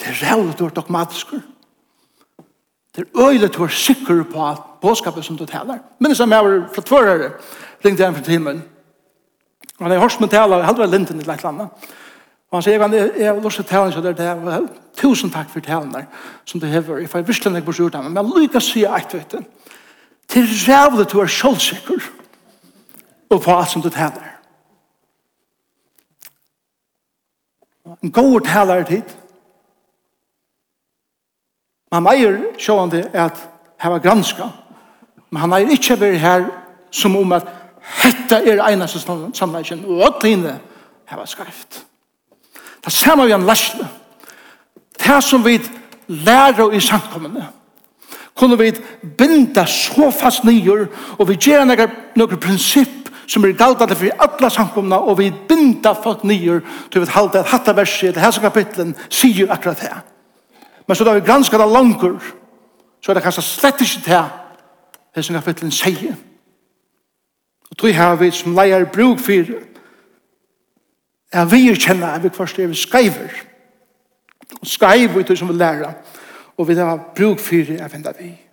det 0.00 0.08
er 0.08 0.20
rævlig 0.24 0.58
du 0.58 0.64
er 0.64 0.72
dogmatisk. 0.74 1.32
Det 2.96 3.04
er 3.04 3.26
øyelig 3.28 3.54
du 3.54 3.62
er 3.62 3.68
sikker 3.68 4.22
på 4.32 4.46
at 4.48 4.58
påskapet 4.82 5.24
som 5.24 5.36
du 5.36 5.46
taler. 5.46 5.78
Men 5.98 6.14
som 6.14 6.32
jeg 6.32 6.44
var 6.44 6.68
fra 6.74 6.82
tvørere, 6.82 7.30
ringte 7.84 8.02
jeg 8.02 8.14
for 8.14 8.24
timen. 8.24 8.62
Og 9.78 9.86
han 9.86 9.92
er 9.92 10.00
hørt 10.00 10.20
meg 10.20 10.30
tale, 10.30 10.56
jeg 10.56 10.66
hadde 10.66 10.80
vært 10.80 10.94
linten 10.94 11.20
i 11.20 11.22
et 11.22 11.44
eller. 11.44 11.68
Og 12.50 12.56
han 12.56 12.62
sier, 12.62 12.82
jeg 13.18 13.28
har 13.28 13.44
lyst 13.44 13.60
til 13.60 13.64
talen, 13.64 13.92
så 13.92 14.00
det 14.00 14.20
er 14.20 14.40
det. 14.40 14.70
Tusen 14.96 15.30
takk 15.30 15.50
for 15.50 15.60
talen 15.60 15.92
der, 15.92 16.08
som 16.44 16.60
du 16.60 16.66
hever. 16.66 16.98
Jeg 16.98 17.08
får 17.08 17.22
virkelig 17.22 17.56
ikke 17.56 17.66
bort 17.66 17.80
ut 17.80 17.94
av 17.94 18.04
meg, 18.04 18.12
men 18.12 18.24
jeg 18.24 18.42
lykker 18.42 18.58
å 18.58 18.64
si 18.64 18.84
et, 18.84 19.14
vet 19.14 19.36
du. 19.36 19.38
Det 20.32 20.42
er 20.42 20.56
rævlig 20.66 21.06
du 21.12 21.20
er 21.20 21.30
sjølvsikker 21.30 22.10
på 23.30 23.54
alt 23.54 23.70
som 23.70 23.82
du 23.82 23.90
taler. 23.90 24.29
En 28.02 28.12
god 28.12 28.40
taler 28.40 28.84
tid. 28.84 29.16
Man 31.92 32.02
meier 32.06 32.38
sjående 32.58 33.08
at 33.12 33.48
her 33.80 33.90
var 33.90 33.98
granska. 33.98 34.46
Men 35.30 35.40
han 35.40 35.50
meier 35.50 35.74
ikke 35.74 35.98
vært 36.00 36.20
her 36.22 36.44
som 36.90 37.16
om 37.16 37.32
at 37.32 37.48
hetta 38.02 38.40
er 38.46 38.62
eneste 38.70 39.00
samleikjen 39.34 39.84
og 39.86 40.04
at 40.06 40.26
henne 40.28 40.58
her 41.06 41.18
var 41.18 41.26
skarft. 41.26 41.84
Det 42.84 42.92
samme 42.92 43.26
vi 43.26 43.32
en 43.32 43.46
lærsle. 43.46 43.88
Det 44.98 45.24
som 45.24 45.44
vi 45.44 45.58
lærer 46.06 46.72
i 46.72 46.80
samkommende 46.80 47.46
kunne 48.34 48.58
vi 48.58 48.72
binda 49.18 49.66
så 49.66 50.10
fast 50.10 50.44
nyer 50.44 50.86
og 51.18 51.28
vi 51.28 51.36
gjør 51.36 51.64
noen 52.16 52.40
prinsipp 52.40 52.99
som 53.30 53.44
er 53.44 53.52
galdande 53.54 53.94
for 53.94 54.24
alle 54.24 54.50
samkomna 54.50 54.98
og 55.06 55.18
vi 55.20 55.30
binda 55.48 55.92
folk 55.94 56.24
nyer 56.26 56.64
til 56.90 57.04
vi 57.04 57.12
halte 57.14 57.38
at 57.38 57.52
hatta 57.52 57.74
verset 57.78 58.14
til 58.14 58.22
hese 58.24 58.42
kapitlen 58.42 58.96
sier 59.08 59.52
akkurat 59.54 59.78
det. 59.84 59.92
Men 60.88 60.96
så 60.96 61.06
da 61.06 61.14
vi 61.14 61.22
granskar 61.26 61.62
det 61.62 61.70
langer 61.70 62.18
så 63.00 63.12
er 63.12 63.14
det 63.14 63.22
kanskje 63.22 63.46
slett 63.46 63.84
ikke 63.86 64.02
det 64.08 64.24
det 65.14 65.24
som 65.24 65.38
kapitlen 65.38 65.70
sier. 65.70 66.18
Og 67.70 67.78
tog 67.78 67.94
har 67.94 68.18
vi 68.18 68.30
som 68.34 68.54
leier 68.58 68.90
bruk 68.90 69.22
for 69.22 69.54
er 71.32 71.46
vi 71.46 71.74
kjenner 71.74 72.18
vi 72.18 72.34
først 72.34 72.58
er 72.58 72.66
vi 72.66 72.74
skreiver 72.74 73.30
og 74.60 74.66
skreiver 74.66 75.22
til 75.22 75.38
som 75.38 75.48
vi 75.48 75.54
lærer 75.54 75.94
og 76.58 76.68
vi 76.68 76.74
har 76.74 76.98
bruk 77.16 77.38
for 77.38 77.54
det 77.56 77.78
jeg 77.78 77.90
finner 77.90 78.12
vi. 78.18 78.49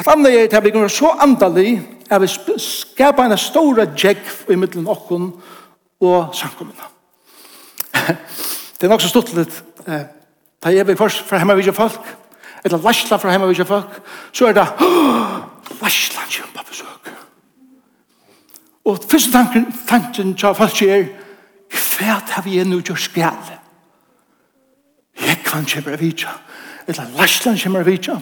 At 0.00 0.08
andre 0.08 0.32
er 0.32 0.48
til 0.48 0.76
å 0.80 0.88
så 0.88 1.10
andalig 1.20 1.74
er 2.10 2.22
vi 2.22 2.28
skapa 2.56 3.26
en 3.26 3.36
stora 3.38 3.84
djekv 3.84 4.48
i 4.48 4.56
middelen 4.56 4.88
okken 4.88 5.28
og 6.00 6.32
samkommene. 6.34 6.88
det 8.80 8.86
er 8.86 8.88
nok 8.88 9.04
så 9.04 9.10
stort 9.12 9.34
litt 9.36 9.52
eh, 9.84 10.06
da 10.60 10.72
er 10.72 10.88
vi 10.88 10.96
først 10.96 11.26
fra 11.28 11.40
hjemme 11.40 11.56
vidje 11.58 11.74
folk 11.76 12.00
eller 12.64 12.80
varsla 12.80 13.18
fra 13.20 13.34
hjemme 13.34 13.48
vidje 13.50 13.68
folk 13.68 14.00
så 14.32 14.48
er 14.48 14.56
det 14.56 14.66
varsla 15.80 16.24
han 16.24 16.52
på 16.54 16.64
besøk. 16.68 17.12
Og 18.88 19.04
første 19.10 19.32
tanken, 19.32 19.68
tanken 19.88 20.34
til 20.34 20.56
folk 20.56 20.82
er 20.88 21.08
hva 21.70 22.20
har 22.32 22.44
vi 22.44 22.58
ennå 22.60 22.80
gjort 22.80 23.04
skjæle? 23.04 23.56
Jeg 25.20 25.42
kan 25.44 25.68
kjønner 25.68 26.00
vidje 26.00 26.32
eller 26.88 27.16
varsla 27.16 27.52
han 27.52 27.60
kjønner 27.60 27.84
vidje 27.84 28.16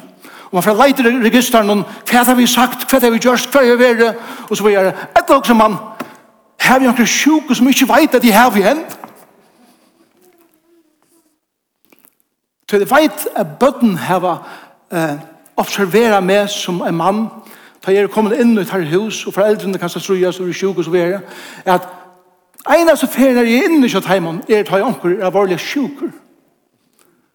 Og 0.49 0.55
man 0.57 0.63
får 0.63 0.79
leite 0.81 1.05
registeren 1.25 1.71
om 1.71 1.85
hva 2.09 2.23
har 2.25 2.35
vi 2.35 2.47
sagt, 2.47 2.87
hva 2.89 3.01
har 3.01 3.11
vi 3.11 3.21
gjort, 3.21 3.51
hva 3.53 3.65
har 3.65 3.77
vi 3.77 3.85
vært, 3.85 4.23
og 4.49 4.57
så 4.57 4.65
videre. 4.65 4.95
Etter 5.19 5.35
også 5.37 5.55
man, 5.55 5.77
har 6.61 6.79
vi 6.79 6.89
noen 6.89 7.07
sjuke 7.07 7.55
som 7.55 7.69
ikke 7.69 7.89
vet 7.89 8.15
at 8.17 8.23
de 8.23 8.33
har 8.33 8.51
vi 8.55 8.65
hent? 8.65 8.97
Så 12.71 12.77
jeg 12.77 12.91
vet 12.91 13.27
at 13.37 13.59
bøtten 13.61 13.97
har 13.97 14.25
eh, 14.93 15.21
observeret 15.57 16.25
meg 16.25 16.49
som 16.53 16.83
en 16.85 16.97
mann, 16.97 17.23
da 17.85 17.93
jeg 17.93 18.05
er 18.05 18.13
kommet 18.13 18.41
inn 18.41 18.59
i 18.59 18.61
et 18.61 18.73
hus, 18.93 19.27
og 19.27 19.35
foreldrene 19.35 19.79
kan 19.79 19.89
strøyes 19.89 20.41
og 20.41 20.49
er 20.49 20.53
sjuke 20.53 20.79
og 20.79 20.85
så 20.85 20.93
videre, 20.93 21.21
at 21.65 21.89
en 22.69 22.89
av 22.89 22.97
så 22.97 23.07
ferien 23.09 23.39
jeg 23.41 23.65
inn 23.65 23.85
i 23.85 23.89
kjøtt 23.89 24.09
heimann, 24.11 24.43
er 24.49 24.61
at 24.61 24.73
jeg 24.73 24.85
anker 24.85 25.15
er 25.15 25.25
alvorlig 25.29 25.61
sjuker. 25.61 26.11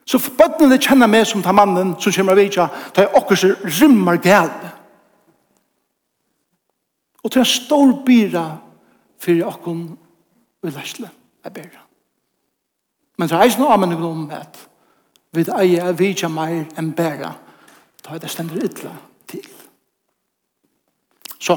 Så 0.05 0.19
bøttene 0.37 0.79
kjenner 0.81 1.07
meg 1.07 1.25
som 1.27 1.43
tar 1.43 1.55
mannen 1.55 1.95
som 1.99 2.13
kommer 2.15 2.35
av 2.35 2.41
vidtja, 2.41 2.67
da 2.95 3.05
jeg 3.05 3.15
okker 3.19 3.39
seg 3.39 3.67
rymmer 3.79 4.19
galt. 4.23 4.65
Og 7.23 7.31
til 7.31 7.43
en 7.43 7.47
stor 7.47 7.93
byra 8.05 8.43
for 9.23 9.31
jeg 9.31 9.47
okker 9.47 9.79
vi 10.63 10.71
lærsle 10.71 11.09
er 11.43 11.55
byra. 11.55 11.81
Men 13.17 13.29
så 13.29 13.37
er 13.37 13.47
eisen 13.47 13.63
og 13.63 13.73
amen 13.73 13.93
om 13.93 14.27
at 14.31 14.59
vi 15.33 15.45
eier 15.47 15.89
av 15.89 15.99
vidtja 15.99 16.29
mer 16.31 16.65
enn 16.77 16.91
bæra 16.95 17.31
da 18.03 18.15
jeg 18.15 18.21
det 18.21 18.31
stender 18.31 18.65
ytla 18.65 18.91
til. 19.31 19.45
Så, 21.39 21.55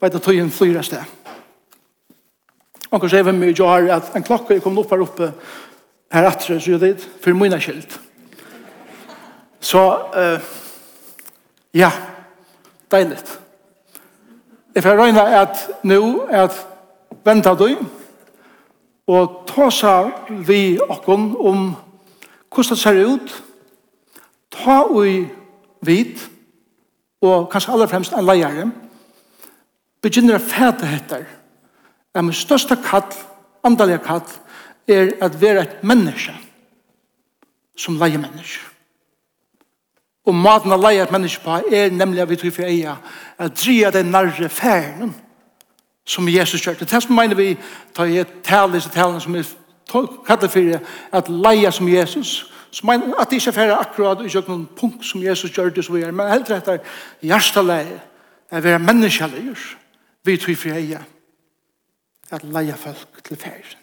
vet 0.00 0.16
jeg 0.16 0.22
tøyen 0.24 0.52
flyr 0.52 0.82
sted. 0.84 1.16
Og 2.90 3.00
kanskje 3.00 3.24
vi 3.24 3.36
mye 3.36 3.56
jo 3.56 3.68
har 3.68 3.88
at 3.96 4.14
en 4.16 4.24
klokke 4.26 4.56
er 4.56 4.64
kommet 4.64 4.84
opp 4.84 4.92
her 4.92 5.04
oppe 5.04 5.32
Her 6.12 6.26
atre, 6.26 6.60
så 6.60 6.70
gjør 6.70 6.78
det, 6.78 7.08
for 7.22 7.34
mine 7.38 7.60
skilt. 7.60 8.00
Så, 9.60 9.82
uh, 10.16 10.40
ja, 11.74 11.90
deilig. 12.90 13.18
Jeg 14.74 14.82
får 14.82 14.98
røyne 14.98 15.22
at 15.22 15.68
nå, 15.82 16.26
er 16.30 16.42
at 16.48 16.66
venta 17.24 17.54
du, 17.54 17.68
og 19.10 19.40
ta 19.50 19.68
seg 19.74 20.30
vi 20.46 20.78
okken 20.80 21.32
om 21.38 21.64
hvordan 22.50 22.70
det 22.70 22.78
ser 22.78 23.00
ut, 23.06 23.32
ta 24.50 24.82
ui 24.90 25.28
vit, 25.86 26.22
og 27.22 27.50
kanskje 27.52 27.72
aller 27.74 27.90
fremst 27.90 28.14
en 28.16 28.26
leier, 28.26 28.70
begynner 30.02 30.38
å 30.38 30.42
fæte 30.42 30.88
etter. 30.88 31.26
Det 32.10 32.18
er 32.18 32.26
min 32.26 32.34
største 32.34 32.78
kall, 32.82 33.10
andalige 33.66 34.02
kall, 34.02 34.24
er 34.88 35.12
at 35.20 35.40
være 35.40 35.62
et 35.62 35.84
menneske 35.84 36.34
som 37.76 37.96
leier 38.00 38.20
menneske. 38.20 38.66
Og 40.26 40.36
maten 40.36 40.72
å 40.72 40.78
leie 40.78 41.02
et 41.02 41.12
menneske 41.12 41.42
på 41.44 41.56
er 41.72 41.90
nemlig 41.90 42.22
at 42.22 42.30
vi 42.30 42.36
tror 42.36 42.54
for 42.54 42.68
eia 42.68 42.96
at 43.40 43.56
dria 43.56 43.90
den 43.90 44.12
nærre 44.12 44.48
færen 44.48 45.14
som 46.06 46.28
Jesus 46.28 46.60
kjørte. 46.60 46.84
Det 46.84 46.94
er 46.94 47.00
som 47.00 47.16
mener 47.16 47.38
vi 47.38 47.56
tar 47.94 48.10
i 48.10 48.20
et 48.20 48.40
tal, 48.44 48.72
disse 48.72 48.90
talene 48.92 49.20
som 49.20 49.34
er 49.34 49.48
kallet 49.90 50.52
for 50.52 50.80
at 51.18 51.28
leie 51.28 51.72
som 51.72 51.88
Jesus 51.88 52.50
Så 52.70 52.86
men 52.86 53.14
at 53.18 53.30
det 53.30 53.40
ikke 53.40 53.52
færre 53.52 53.78
akkurat 53.82 54.20
ikke 54.24 54.44
noen 54.46 54.68
punkt 54.78 55.02
som 55.06 55.22
Jesus 55.22 55.50
gjør 55.50 55.72
det 55.74 55.84
så 55.84 55.92
vi 55.92 56.04
er, 56.06 56.12
men 56.14 56.30
helt 56.30 56.50
rett 56.50 56.68
er 56.70 56.84
hjerteleie, 57.26 57.98
er 58.50 58.62
være 58.62 58.78
menneskeleier, 58.78 59.64
vi 60.24 60.36
tror 60.36 60.54
for 60.54 60.78
eie, 60.78 61.00
at 62.30 62.44
leie 62.46 62.76
folk 62.78 63.24
til 63.26 63.36
ferden. 63.36 63.79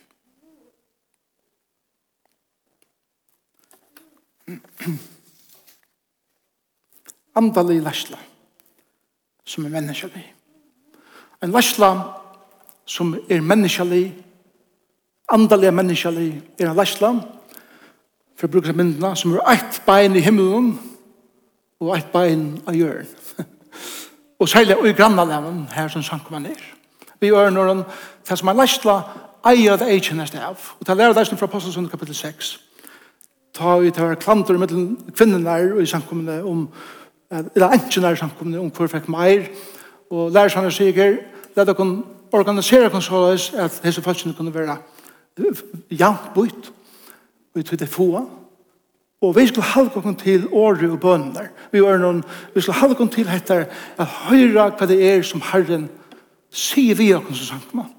Andalig 7.36 7.82
lærsla 7.84 8.18
som 9.48 9.66
er 9.66 9.70
menneskelig. 9.70 10.24
En 11.44 11.52
lærsla 11.52 11.90
som 12.86 13.16
er 13.30 13.42
menneskelig, 13.42 14.16
andalig 15.32 15.74
menneskelig, 15.74 16.42
er 16.60 16.70
en 16.70 16.76
lærsla 16.76 17.14
for 18.38 18.48
å 18.48 18.52
bruke 18.52 18.74
myndene 18.74 19.16
som 19.16 19.36
er 19.36 19.54
ett 19.54 19.82
bein 19.86 20.16
i 20.16 20.24
himmelen 20.24 20.74
og 21.80 21.98
ett 21.98 22.12
bein 22.12 22.62
av 22.68 22.76
jøren. 22.76 23.08
og 24.40 24.50
særlig 24.50 24.78
i 24.90 24.96
grannaleven 24.98 25.66
her 25.74 25.88
som 25.92 26.04
sank 26.04 26.32
man 26.32 26.46
er. 26.46 26.62
Vi 27.20 27.32
gjør 27.32 27.50
når 27.50 27.74
han, 27.74 27.84
det 28.30 28.38
som 28.40 28.52
er 28.52 28.60
lærsla, 28.60 29.02
eier 29.48 29.80
det 29.80 29.92
eikjennes 29.94 30.32
det 30.32 30.44
av. 30.44 30.74
Og 30.80 30.88
det 30.88 30.98
lærer 30.98 31.14
det 31.16 31.40
fra 31.40 31.48
Apostelsund 31.48 31.90
kapittel 31.90 32.16
6 32.16 32.67
ta 33.58 33.80
ut 33.82 33.98
her 33.98 34.16
klantor 34.22 34.60
mellom 34.62 34.98
kvinnerne 35.16 35.74
og 35.74 35.82
i 35.82 35.90
samkommende 35.90 36.44
om 36.46 36.68
eller 37.32 37.74
enkjene 37.76 38.14
i 38.14 38.20
samkommende 38.20 38.62
om 38.62 38.70
hvor 38.72 38.88
fikk 38.88 39.10
meir. 39.12 39.50
Og 40.14 40.32
lærersene 40.32 40.72
sier 40.72 41.18
la 41.58 41.66
dere 41.68 41.88
organisere 42.32 42.92
konsoles 42.94 43.50
at 43.54 43.82
disse 43.84 44.02
folkene 44.02 44.36
kunne 44.38 44.54
være 44.54 44.78
jant 45.92 46.34
bort 46.36 46.72
og 47.56 47.66
tog 47.66 47.80
det 47.80 47.90
få. 47.90 48.08
Og 49.22 49.36
vi 49.36 49.48
skulle 49.48 49.74
halve 49.74 50.02
dere 50.04 50.16
til 50.22 50.48
året 50.52 50.92
og 50.92 51.00
bønner 51.00 51.50
vi, 51.72 51.82
var 51.82 51.98
noen, 51.98 52.24
vi 52.54 52.62
skulle 52.62 52.80
halve 52.80 52.96
dere 52.96 53.14
til 53.16 53.32
etter 53.36 53.66
at 53.98 54.18
høyre 54.30 54.72
hva 54.78 54.88
det 54.88 55.02
er 55.04 55.24
som 55.26 55.42
Herren 55.42 55.90
sier 56.54 56.96
vi 56.96 57.10
dere 57.12 57.34
som 57.34 57.58
samkommene 57.58 57.94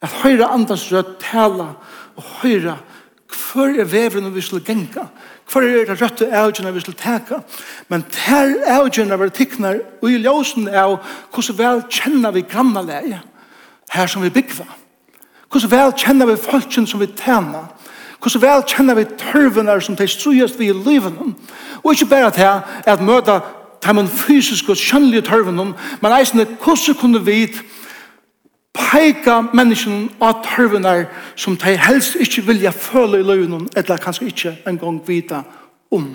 at 0.00 0.14
høyre 0.22 0.48
andres 0.48 0.88
rødt 0.92 1.18
tala 1.22 1.74
og 2.16 2.24
høyre 2.42 2.78
Hvor 3.30 3.68
er 3.68 3.84
veveren 3.84 4.34
vi 4.34 4.40
skulle 4.40 4.64
genka? 4.64 5.06
Hvor 5.52 5.62
er 5.62 5.84
det 5.84 6.02
røtte 6.02 6.26
avgjørende 6.26 6.74
vi 6.74 6.80
skulle 6.80 6.98
teka? 6.98 7.40
Men 7.88 8.04
ter 8.10 8.54
avgjørende 8.66 9.18
vi 9.18 9.30
tikkner, 9.30 9.80
og 10.02 10.10
i 10.10 10.18
ljøsen 10.22 10.68
av 10.68 10.98
hvordan 11.34 11.58
vel 11.58 11.82
kjenner 11.90 12.34
vi 12.34 12.46
grannaleie 12.46 13.20
her 13.90 14.06
som 14.06 14.22
vi 14.22 14.30
byggva. 14.30 14.66
Hvordan 15.50 15.70
vel 15.70 15.94
kjenner 15.98 16.26
vi 16.26 16.36
folken 16.36 16.86
som 16.86 17.00
vi 17.00 17.10
tjener. 17.18 17.66
Hvordan 18.20 18.42
vel 18.42 18.62
kjenner 18.66 18.94
vi 18.94 19.08
tørvene 19.18 19.80
som 19.80 19.96
de 19.96 20.06
strøyest 20.08 20.58
vi 20.58 20.70
i 20.70 20.76
livet. 20.76 21.18
Og 21.82 21.92
ikke 21.92 22.10
bare 22.10 22.30
til 22.30 22.62
at 22.86 23.02
møte 23.02 23.40
de 23.80 24.08
fysiske 24.08 24.70
og 24.70 24.76
kjønnelige 24.76 25.22
tørvene, 25.22 25.72
men 26.00 26.12
eisende 26.18 26.46
hvordan 26.62 26.94
kunne 27.00 27.24
vi 27.24 27.32
vite 27.32 27.62
peika 28.74 29.40
menneskene 29.54 30.08
av 30.22 30.42
tørvene 30.46 31.08
som 31.36 31.56
de 31.58 31.76
helst 31.78 32.18
ikke 32.20 32.46
vilja 32.46 32.70
føle 32.70 33.20
i 33.20 33.26
løgnen, 33.26 33.68
eller 33.76 33.98
kanskje 34.02 34.26
ikke 34.30 34.56
engang 34.66 35.00
vita 35.06 35.42
om. 35.90 36.06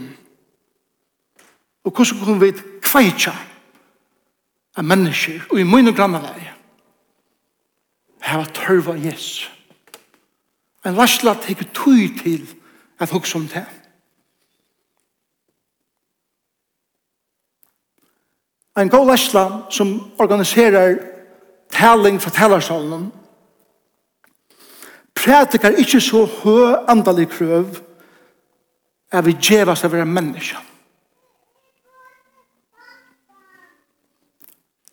Og 1.86 1.91
hvordan 1.91 2.24
kunne 2.24 2.39
vi 2.39 2.52
kveitja 2.82 3.34
av 4.76 4.84
mennesker, 4.84 5.41
og 5.52 5.60
i 5.60 5.68
mine 5.68 5.94
grannarleie, 5.96 6.54
heva 8.26 8.46
tørva 8.54 8.96
Jesus. 8.98 9.52
En 10.86 10.98
varsla 10.98 11.34
teker 11.41 11.68
tøy 11.74 12.08
til 12.22 12.48
at 13.00 13.10
hugsa 13.10 13.38
om 13.38 13.48
det. 13.48 13.65
En 18.78 18.89
god 18.89 19.08
varsla 19.08 19.46
som 19.72 20.12
organiserer 20.20 21.14
taling 21.86 22.21
fra 22.21 22.30
talersalen. 22.30 23.13
prædikar 25.15 25.69
ikkje 25.69 26.02
så 26.02 26.26
hø 26.26 26.76
andalig 26.88 27.30
krøv 27.30 27.65
at 29.12 29.26
vi 29.26 29.32
djevas 29.32 29.84
av 29.84 29.91
være 29.91 30.06
menneska. 30.06 30.58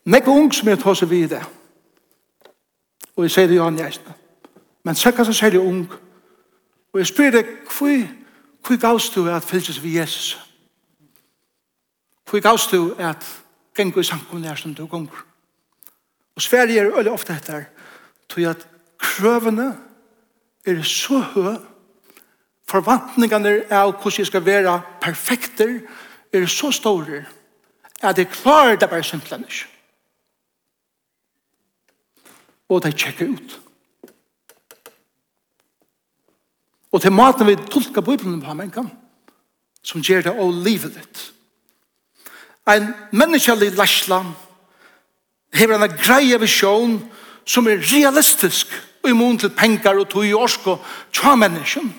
Nek 0.04 0.28
ung 0.28 0.54
som 0.54 0.68
jeg 0.68 0.78
tar 0.78 0.94
seg 0.94 1.10
vid 1.10 1.28
det. 1.28 1.42
Og 3.16 3.24
jeg 3.24 3.30
sier 3.30 3.46
det 3.46 3.56
jo 3.56 3.64
han 3.64 3.78
jæsne. 3.78 4.14
Men 4.84 4.94
sikkert 4.94 5.26
så 5.26 5.32
sier 5.32 5.50
det 5.50 5.60
ung. 5.60 5.92
Og 6.92 7.00
jeg 7.00 7.06
spyr 7.06 7.30
deg, 7.30 7.46
hvor 8.66 8.76
gavst 8.80 9.14
du 9.14 9.28
at 9.28 9.42
fylses 9.42 9.82
vi 9.82 9.98
Jesus? 9.98 10.40
Hvor 12.30 12.40
gavst 12.40 12.72
du 12.72 12.94
at 12.98 13.42
gengur 13.76 14.00
i 14.00 14.04
samkomne 14.04 14.48
er 14.48 14.54
som 14.54 14.74
du 14.74 14.86
gonger? 14.86 15.31
Og 16.36 16.42
Sverige 16.42 16.80
er 16.80 16.90
veldig 16.94 17.12
ofte 17.12 17.34
etter, 17.36 17.66
tror 18.28 18.54
at 18.54 18.66
krøvene 19.02 19.68
er 20.66 20.82
så 20.86 21.20
høy, 21.34 21.58
forvantningene 22.70 23.66
av 23.68 23.92
hvordan 23.98 24.22
jeg 24.22 24.30
skal 24.30 24.46
være 24.46 24.78
perfekter, 25.02 25.80
er 26.32 26.46
så 26.48 26.70
store, 26.72 27.24
at 28.02 28.18
jeg 28.18 28.30
klarer 28.32 28.76
det 28.76 28.88
bare 28.90 29.04
simpelthen 29.04 29.44
ikke. 29.44 29.68
Og 32.68 32.80
det 32.82 32.94
tjekker 32.96 33.28
ut. 33.28 33.58
Og 36.92 37.00
til 37.00 37.12
maten 37.12 37.46
vi 37.46 37.56
tolker 37.56 38.00
Bibelen 38.00 38.40
på 38.40 38.54
mennesken, 38.54 38.88
som 39.82 40.00
gjør 40.04 40.28
det 40.28 40.32
å 40.38 40.48
livet 40.52 40.96
ditt. 40.96 41.22
En 42.68 42.92
menneskelig 43.12 43.72
lærsland, 43.76 44.32
hever 45.54 45.76
en 45.76 45.96
greie 45.96 46.40
visjon 46.40 46.96
som 47.46 47.68
er 47.68 47.82
realistisk 47.92 48.70
og 49.02 49.10
imon 49.10 49.38
til 49.38 49.50
penger 49.50 49.98
og 49.98 50.08
tog 50.08 50.26
i 50.26 50.34
orsk 50.34 50.66
og 50.66 50.84
tja 51.12 51.34
mennesken. 51.34 51.94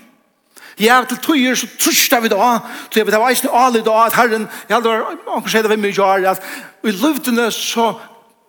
Ja, 0.80 1.04
til 1.08 1.18
tog 1.18 1.36
tøyer 1.36 1.56
så 1.56 1.68
trusht 1.80 2.14
vi 2.22 2.32
da, 2.32 2.60
så 2.90 3.00
jeg 3.00 3.06
vil 3.06 3.16
ha 3.16 3.30
eisen 3.30 3.50
alle 3.54 3.84
da, 3.86 4.06
at 4.08 4.16
Herren, 4.18 4.48
jeg 4.70 4.76
hadde 4.76 4.90
vært, 4.90 5.26
man 5.28 5.44
kan 5.44 5.52
si 5.52 5.62
det 5.62 5.70
hvem 5.70 5.84
mye, 5.86 5.94
gjør, 5.94 6.30
at 6.32 6.42
i 6.84 6.94
luftene 6.98 7.52
så, 7.52 7.92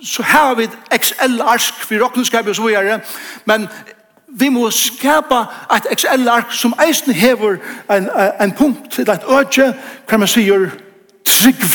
så 0.00 0.22
har 0.22 0.54
vi 0.54 0.68
XL-arsk, 0.94 1.84
for 1.84 2.00
råkningskap 2.04 2.48
og 2.48 2.56
så 2.56 2.62
videre, 2.64 3.00
men 3.44 3.68
vi 4.28 4.48
må 4.48 4.70
skapa 4.70 5.44
et 5.76 5.90
XL-ark 5.98 6.52
som 6.52 6.74
eisen 6.86 7.12
hever 7.12 7.58
en, 7.92 8.08
en 8.40 8.52
punkt, 8.56 8.98
et 8.98 9.08
øde, 9.08 9.74
hva 10.08 10.16
man 10.16 10.28
sier, 10.28 10.70
trygg, 11.28 11.68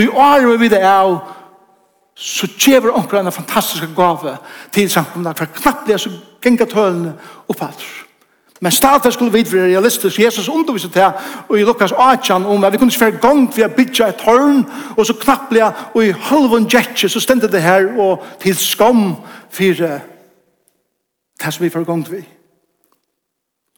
Tog 0.00 0.14
året 0.16 0.60
vi 0.60 0.68
det 0.68 0.80
av, 0.86 1.18
så 2.14 2.46
tjever 2.58 2.90
omkring 2.90 3.26
en 3.26 3.32
fantastisk 3.32 3.84
gave 3.96 4.36
til 4.72 4.90
samkomna, 4.90 5.32
for 5.36 5.44
knapplega 5.44 5.98
så 5.98 6.10
genga 6.42 6.64
tølene 6.64 7.12
opphalder. 7.48 8.06
Men 8.60 8.72
stadig 8.72 9.12
skulle 9.12 9.32
vi 9.32 9.44
være 9.52 9.64
realistisk. 9.64 10.18
Jesus 10.20 10.48
underviser 10.48 10.88
til 10.88 11.02
og 11.48 11.58
i 11.58 11.62
Lukas 11.64 11.92
18 11.92 12.46
om 12.46 12.64
at 12.64 12.72
vi 12.72 12.78
kunne 12.78 12.92
svære 12.92 13.20
gang 13.20 13.56
ved 13.56 13.64
å 13.64 13.72
bygge 13.76 14.08
et 14.08 14.20
tårn, 14.24 14.64
og 14.96 15.06
så 15.06 15.16
knapplega, 15.16 15.70
og 15.94 16.04
i 16.04 16.12
halvun 16.12 16.68
jetje, 16.72 17.08
så 17.08 17.20
stendte 17.20 17.52
det 17.52 17.62
her, 17.62 17.92
og 17.98 18.24
til 18.40 18.56
skam 18.56 19.14
for 19.50 19.84
det 21.44 21.52
som 21.52 21.64
vi 21.64 21.70
får 21.70 21.84
gang 21.84 22.10
ved. 22.10 22.39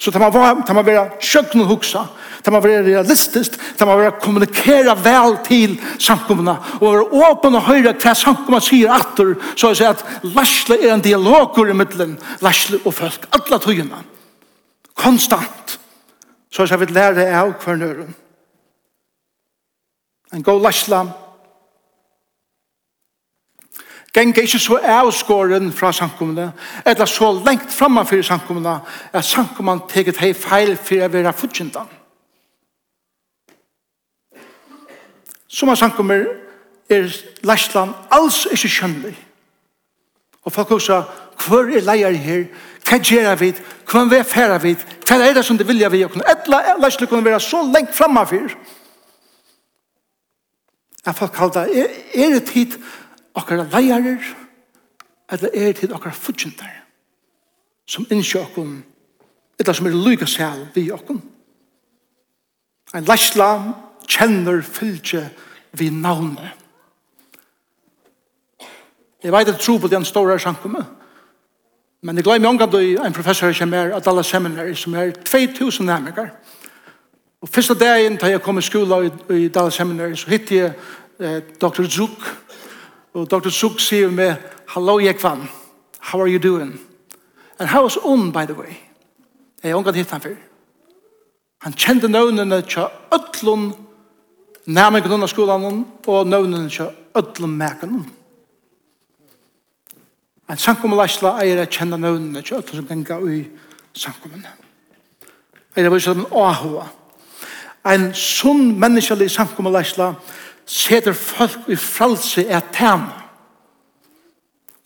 Så 0.02 0.12
tar 0.12 0.20
man 0.20 0.32
vara, 0.32 0.54
tar 0.54 0.74
man 0.74 0.84
vara 0.84 1.10
sjökn 1.20 1.60
och 1.60 1.66
huxa. 1.66 2.08
Tar 2.42 2.52
man 2.52 2.62
vara 2.62 2.82
realistiskt. 2.82 3.60
Tar 3.76 3.86
man 3.86 3.98
vara 3.98 4.10
kommunikera 4.10 4.94
väl 4.94 5.36
till 5.36 5.80
samkomna. 5.98 6.56
Och 6.80 6.92
vara 6.92 7.32
öppen 7.32 7.54
och 7.54 7.62
höra 7.62 7.92
till 7.92 8.14
samkomna 8.14 8.60
säger 8.60 8.88
attor. 8.90 9.36
Så 9.56 9.66
jag 9.66 9.76
säger 9.76 9.90
att 9.90 10.04
Larsle 10.22 10.76
är 10.76 10.92
en 10.92 11.00
dialog 11.00 11.68
i 11.70 11.72
mittlen. 11.72 12.16
Larsle 12.38 12.78
och 12.84 12.94
folk. 12.94 13.20
Alla 13.28 13.58
tygerna. 13.58 13.96
Konstant. 14.94 15.78
Så 16.52 16.66
jag 16.70 16.78
vill 16.78 16.92
lära 16.92 17.14
dig 17.14 17.38
av 17.38 17.52
kvarnören. 17.52 18.14
En 20.32 20.42
god 20.42 20.62
Larsle 20.62 21.06
Genga 24.12 24.42
ikkje 24.44 24.58
så 24.60 24.76
avskåren 24.76 25.70
fra 25.72 25.92
sankumene, 25.92 26.50
eller 26.86 27.06
så 27.08 27.30
lengt 27.46 27.72
framme 27.72 28.04
for 28.06 28.22
sankumene, 28.22 28.80
at 29.12 29.24
samkommene 29.24 29.88
teget 29.88 30.20
hei 30.20 30.34
feil 30.36 30.76
for 30.76 31.00
å 31.00 31.08
være 31.08 31.32
futsindan. 31.32 31.88
Som 35.48 35.72
av 35.72 35.80
samkommer 35.80 36.26
er 36.92 37.08
Læsland 37.44 37.96
alls 38.12 38.44
ikkje 38.52 38.72
skjønnelig. 38.76 39.16
Og 40.44 40.52
folk 40.52 40.76
også, 40.76 41.02
hver 41.46 41.72
er 41.72 41.84
leier 41.86 42.12
her? 42.12 42.46
Hva 42.84 42.98
gjør 43.00 43.34
vi? 43.40 43.52
Hva 43.88 44.04
er 44.04 44.12
vi 44.12 44.22
færa 44.28 44.58
vi? 44.60 44.76
Hva 45.08 45.22
er 45.24 45.36
det 45.36 45.44
som 45.44 45.56
det 45.56 45.68
vilja 45.68 45.88
vi? 45.88 46.04
Etla 46.04 46.76
Læsland 46.80 47.08
kunne 47.08 47.24
være 47.24 47.40
så 47.40 47.64
lengt 47.64 47.94
framme 47.96 48.26
for. 48.28 48.56
Jeg 51.06 51.14
folk 51.18 51.32
kallt 51.34 51.54
det, 51.54 51.86
er 52.14 52.34
det 52.36 52.44
tid 52.44 52.76
for 52.76 53.01
okkara 53.34 53.66
leiarer, 53.72 54.24
eller 55.32 55.50
er 55.54 55.72
til 55.72 55.92
okkara 55.94 56.14
fudgjendar, 56.14 56.72
som 57.86 58.06
innskjer 58.10 58.44
okkum, 58.44 58.82
eller 59.58 59.72
som 59.72 59.86
er 59.86 59.96
lyga 59.96 60.26
sel 60.26 60.66
vi 60.74 60.90
okkum. 60.92 61.22
En 62.94 63.06
leisla 63.08 63.52
kjenner 64.08 64.62
fylgje 64.62 65.22
vi 65.72 65.90
navnet. 65.90 66.58
Jeg 69.22 69.32
vet 69.32 69.48
at 69.48 69.60
tro 69.60 69.76
på 69.78 69.88
den 69.88 70.04
store 70.04 70.38
sankumme, 70.38 70.84
men 72.02 72.16
jeg 72.16 72.24
glemmer 72.24 72.48
omgang 72.48 72.70
til 72.70 72.98
en 72.98 73.12
professor 73.12 73.52
som 73.52 73.72
er 73.72 73.94
at 73.94 74.08
alle 74.08 74.24
seminarier, 74.24 74.74
som 74.74 74.94
er 74.94 75.10
2000 75.10 75.86
nærmere. 75.86 76.28
Og 77.40 77.48
første 77.48 77.74
dagen 77.74 78.16
da 78.16 78.26
jeg 78.26 78.42
kom 78.42 78.58
i 78.58 78.62
skolen 78.62 79.06
i, 79.30 79.34
i 79.34 79.48
Dallas 79.48 79.74
Seminary, 79.74 80.14
så 80.14 80.30
hitt 80.30 80.50
jeg 80.50 80.72
eh, 81.20 81.40
Dr. 81.60 81.86
Zuk, 81.90 82.26
Og 83.14 83.30
Dr. 83.30 83.50
Suk 83.50 83.80
sier 83.80 84.10
med, 84.10 84.34
Hello, 84.74 84.98
Jekvan. 85.00 85.48
How 86.00 86.20
are 86.20 86.28
you 86.28 86.38
doing? 86.38 86.80
And 87.58 87.68
how 87.68 87.86
is 87.86 87.96
on, 87.96 88.32
by 88.32 88.46
the 88.46 88.54
way? 88.54 88.76
Jeg 89.62 89.70
har 89.70 89.76
omgått 89.76 89.94
hitt 89.94 90.10
han 90.10 90.20
før. 90.20 90.34
Han 91.62 91.76
kjente 91.78 92.08
nøvnene 92.08 92.62
til 92.62 92.88
ødlun 93.14 93.72
nærmengen 94.66 95.12
under 95.12 95.26
skolan 95.26 95.84
og 96.06 96.26
nøvnene 96.26 96.70
til 96.70 96.88
ødlun 97.16 97.56
mekenen. 97.56 98.10
En 100.50 100.58
sankum 100.58 100.96
lasla 100.96 101.36
eier 101.42 101.62
jeg 101.62 101.70
kjenne 101.70 102.00
nøvnene 102.00 102.42
til 102.42 102.56
ødlun 102.56 102.80
som 102.80 102.88
genga 102.88 103.20
ui 103.20 103.44
sankumene. 103.94 104.56
Eier 105.76 105.84
jeg 105.84 105.92
vil 105.92 106.00
kjenne 106.00 106.24
en 106.24 106.32
åhua. 106.32 106.88
En 107.86 108.14
sunn 108.14 108.80
menneskelig 108.80 109.30
sankum 109.30 109.70
lasla 109.70 110.14
eier 110.14 110.41
seter 110.72 111.12
folk 111.12 111.68
i 111.68 111.76
fralse 111.76 112.46
at 112.48 112.70
tema. 112.72 113.18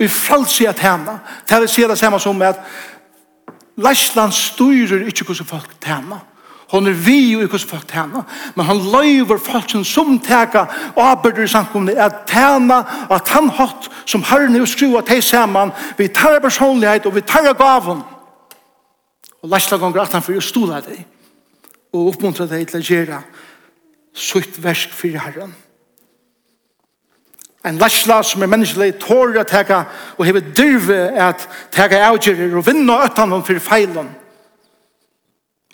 I 0.03 0.09
fralse 0.09 0.67
at 0.69 0.81
tema. 0.83 1.19
Det 1.47 1.57
er 1.57 1.67
sier 1.71 1.89
det 1.89 1.99
samme 1.99 2.19
som 2.21 2.43
at 2.43 2.59
Læsland 3.77 4.33
styrer 4.33 5.07
ikke 5.07 5.25
hvordan 5.25 5.47
folk 5.47 5.77
tema. 5.85 6.19
Hon 6.73 6.87
er 6.87 6.97
vi 6.99 7.37
og 7.37 7.43
ikke 7.43 7.59
folk 7.59 7.87
tema. 7.89 8.25
Men 8.57 8.67
han 8.67 8.81
løyver 8.83 9.39
folk 9.39 9.71
som 9.71 9.85
som 9.85 10.19
tæka 10.19 10.65
og 10.97 11.03
arbeider 11.11 11.45
i 11.45 11.49
samkomne 11.49 11.95
at 11.95 12.25
tema 12.27 12.81
at 13.11 13.29
han 13.29 13.49
hatt 13.49 13.91
som 14.07 14.23
herren 14.23 14.61
og 14.61 14.69
skrua 14.69 15.05
til 15.07 15.23
saman 15.23 15.71
vi 15.99 16.09
tar 16.09 16.41
personlighet 16.41 17.07
og 17.07 17.15
vi 17.15 17.21
tar 17.21 17.53
gaven. 17.53 18.03
Og 19.43 19.49
Læsland 19.49 19.83
ganger 19.83 20.03
at 20.03 20.13
han 20.13 20.23
fyrir 20.23 20.41
stola 20.41 20.81
deg 20.81 21.05
og 21.93 22.09
oppmuntra 22.09 22.49
deg 22.51 22.67
til 22.67 22.83
å 22.83 22.89
gjøre 22.91 23.23
sutt 24.17 24.59
versk 24.65 24.91
fyrir 24.91 25.23
herren 25.23 25.55
en 27.67 27.79
lasla 27.79 28.21
som 28.23 28.43
er 28.43 28.51
menneskelig 28.51 28.95
tårer 29.03 29.41
å 29.43 29.49
teka 29.49 29.81
og 30.17 30.27
hever 30.27 30.45
dyrve 30.55 31.01
at 31.19 31.49
teka 31.75 31.99
avgjerer 32.07 32.55
og 32.55 32.67
vinna 32.67 33.01
øttan 33.07 33.33
hon 33.35 33.45
fyrir 33.47 33.65
feilen 33.65 34.13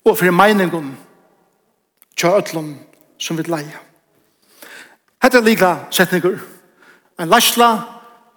og 0.05 0.17
fyrir 0.19 0.35
meiningun 0.35 0.95
tja 2.17 2.33
ötlun 2.39 2.75
som 3.21 3.37
vil 3.39 3.51
leia. 3.53 3.81
Hetta 5.23 5.39
er 5.39 5.47
liga 5.47 5.73
setningur. 5.95 6.41
En 7.21 7.31
lasla 7.31 7.71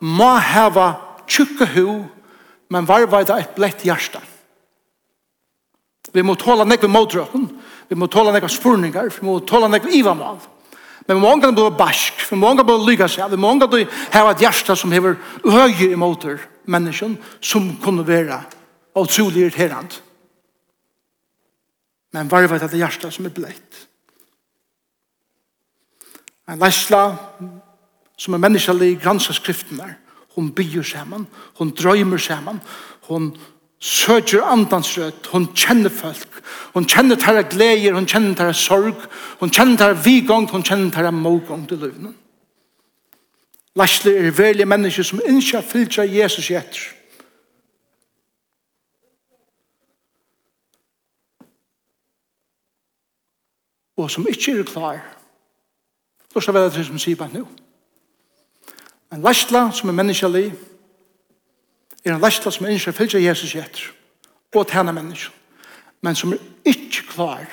må 0.02 0.36
heva 0.38 0.92
tjukka 1.26 1.66
hu 1.74 2.04
men 2.70 2.88
varvaida 2.88 3.40
et 3.40 3.56
blett 3.56 3.86
hjärsta. 3.86 4.22
Vi 6.14 6.24
må 6.24 6.36
tåla 6.40 6.66
nekve 6.66 6.88
motdrøkken, 6.88 7.48
vi 7.90 7.96
må 7.96 8.08
tåla 8.08 8.32
nekve 8.34 8.50
spurningar, 8.50 9.10
vi 9.12 9.26
må 9.26 9.40
tåla 9.40 9.68
nekve 9.72 9.92
ivamal. 9.96 10.38
Vi 10.40 10.55
Men 11.08 11.18
många 11.22 11.42
kan 11.42 11.56
bli 11.56 11.70
barsk, 11.78 12.14
for 12.14 12.36
många 12.36 12.64
kan 12.64 12.66
bli 12.66 12.92
lyga 12.92 13.08
seg, 13.08 13.30
for 13.30 13.38
många 13.38 13.68
kan 13.68 14.26
ha 14.26 14.32
et 14.32 14.42
hjärsta 14.42 14.76
som 14.76 14.92
hever 14.92 15.18
høye 15.44 15.92
imot 15.94 16.26
mennesken, 16.66 17.18
som 17.42 17.76
kunne 17.84 18.08
være 18.08 18.42
og 18.96 19.10
trolig 19.10 19.46
irriterende. 19.46 20.02
Men 22.14 22.32
var 22.32 22.48
det 22.48 22.64
at 22.64 22.74
hjärsta 22.74 23.12
som 23.12 23.26
er 23.26 23.36
bleit? 23.36 23.88
En 26.48 26.62
lesla 26.62 27.18
som 28.18 28.34
er 28.34 28.42
menneskelig 28.42 29.02
granska 29.02 29.34
skriften 29.34 29.78
der. 29.78 29.98
Hun 30.36 30.52
byr 30.52 30.84
saman, 30.84 31.28
hun 31.58 31.72
drøymer 31.72 32.18
saman, 32.18 32.62
hun 33.08 33.38
søker 33.80 34.44
andansrødt, 34.44 35.28
hun 35.32 35.48
kjenner 35.56 35.90
folk, 35.90 36.35
Hun 36.74 36.86
kjenner 36.86 37.16
tæra 37.16 37.42
gleder, 37.42 37.94
hun 37.94 38.06
kjenner 38.06 38.36
tæra 38.36 38.54
sorg, 38.54 39.08
hun 39.40 39.50
kjenner 39.50 39.78
tæra 39.78 39.94
vigong, 40.04 40.50
hun 40.52 40.64
kjenner 40.64 40.92
tæra 40.92 41.12
mogong 41.12 41.68
til 41.70 41.78
løvene. 41.78 42.14
Læsle 43.76 44.18
er 44.18 44.32
velje 44.32 44.66
mennesker 44.66 45.04
som 45.04 45.20
innskja 45.28 45.60
fylgja 45.60 46.04
Jesus 46.08 46.50
i 46.50 46.56
etter. 46.56 46.96
Og 53.98 54.12
som 54.12 54.28
ikke 54.28 54.60
er 54.60 54.64
klar. 54.64 55.00
Lort 56.36 56.48
av 56.48 56.72
det 56.72 56.86
som 56.86 57.00
sier 57.00 57.16
bare 57.20 57.32
nå. 57.34 57.46
En 59.14 59.24
læsla 59.24 59.70
som 59.72 59.90
er 59.90 59.96
menneskelig 59.96 60.54
er 62.06 62.16
en 62.16 62.22
læsla 62.22 62.52
som 62.52 62.68
innskja 62.68 62.92
fylgja 62.92 63.24
Jesus 63.24 63.56
i 63.56 63.60
etter. 63.60 63.92
Og 64.56 64.68
tæna 64.68 64.92
mennesker 64.92 65.32
men 66.06 66.16
som 66.16 66.34
er 66.36 66.42
ikke 66.70 67.08
klar 67.10 67.46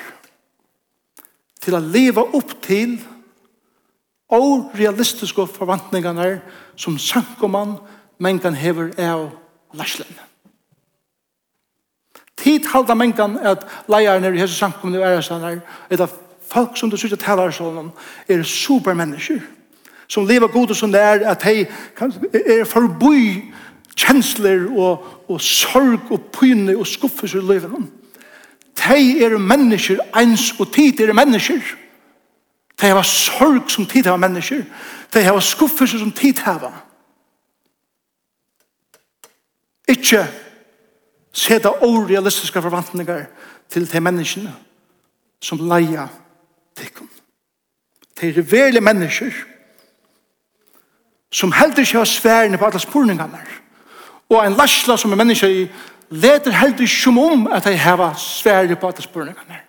til 1.63 1.73
å 1.73 1.81
leva 1.81 2.21
opp 2.37 2.53
til 2.61 2.99
og 4.33 4.75
realistiske 4.77 5.45
forventningene 5.55 6.35
som 6.77 6.99
sankoman 7.01 7.77
mengan 8.21 8.57
hever 8.57 8.93
av 9.01 9.31
lærslen. 9.77 10.13
Tid 12.37 12.67
halda 12.69 12.95
mengan 12.97 13.39
at 13.39 13.65
leierne 13.89 14.33
i 14.33 14.41
hese 14.41 14.57
sankoman 14.57 14.99
i 14.99 15.03
æresaner 15.03 15.61
er 15.89 16.05
at 16.05 16.15
folk 16.53 16.77
som 16.77 16.91
du 16.91 16.97
sier 16.99 17.17
taler 17.17 17.53
sånn 17.55 17.89
er 18.29 18.45
supermennesker 18.45 19.41
som 20.13 20.27
lever 20.29 20.51
god 20.51 20.73
og 20.73 20.77
som 20.77 20.91
det 20.93 21.01
er 21.01 21.25
at 21.31 21.45
de 21.45 21.65
er 22.33 22.65
forboi 22.69 23.49
kjensler 23.97 24.67
og, 24.69 25.05
og 25.29 25.41
sorg 25.41 26.11
og 26.11 26.29
pyne 26.35 26.75
og 26.77 26.87
skuffelse 26.89 27.39
i 27.39 27.45
livet 27.45 27.73
om. 27.73 27.87
De 28.77 29.23
er 29.23 29.37
mennesker 29.37 29.99
eins 30.17 30.51
og 30.59 30.73
tid 30.73 30.99
er 30.99 31.13
mennesker. 31.13 31.61
De 32.81 32.87
hava 32.89 33.03
sorg 33.03 33.69
som 33.71 33.85
tid 33.85 34.05
har 34.09 34.17
mennesker. 34.17 34.63
De 35.13 35.23
hava 35.23 35.41
skuffelser 35.41 35.99
som 35.99 36.11
tid 36.11 36.41
hava. 36.43 36.71
Ikke 39.87 40.25
seta 41.33 41.69
orealistiske 41.69 42.61
forvantningar 42.61 43.25
til 43.69 43.91
de 43.91 43.99
menneskene 43.99 44.53
som 45.41 45.59
leia 45.69 46.07
tikkum. 46.75 47.09
De 48.21 48.29
er 48.29 48.41
verlige 48.41 48.81
mennesker 48.81 49.31
som 51.33 51.51
heldur 51.51 51.81
ikke 51.81 51.97
har 51.97 52.05
sværene 52.05 52.57
på 52.57 52.65
alle 52.65 52.79
spurningene. 52.79 53.39
Og 54.29 54.45
en 54.45 54.53
lasla 54.57 54.97
som 54.97 55.11
er 55.11 55.15
mennesker 55.15 55.47
i 55.47 55.63
leder 56.13 56.51
heldur 56.51 56.87
som 56.87 57.17
om 57.17 57.47
at 57.47 57.65
jeg 57.65 57.81
har 57.81 58.13
svære 58.17 58.75
på 58.75 58.87
at 58.87 59.03
spurningene. 59.03 59.59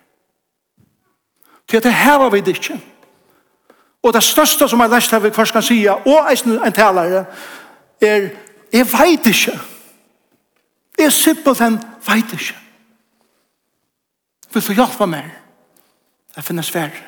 Til 1.67 1.77
at 1.77 1.85
jeg 1.85 1.95
har 1.95 2.29
vi 2.29 2.39
det 2.39 2.57
ikke. 2.57 2.81
Og 4.03 4.13
det 4.13 4.23
største 4.23 4.67
som 4.69 4.79
jeg 4.79 4.89
lest 4.89 5.11
her 5.11 5.19
vi 5.19 5.31
først 5.33 5.53
kan 5.53 5.63
si, 5.63 5.85
og 5.85 6.31
en 6.65 6.73
talare, 6.73 7.25
er, 8.01 8.29
jeg 8.73 8.85
vet 8.85 9.25
ikke. 9.25 9.59
Jeg 10.99 11.13
simpelthen 11.13 11.79
vet 12.07 12.33
ikke. 12.33 12.55
Vil 14.53 14.63
du 14.67 14.73
hjelpe 14.73 15.07
meg? 15.07 15.31
Jeg 16.35 16.43
finner 16.43 16.63
svære. 16.63 17.01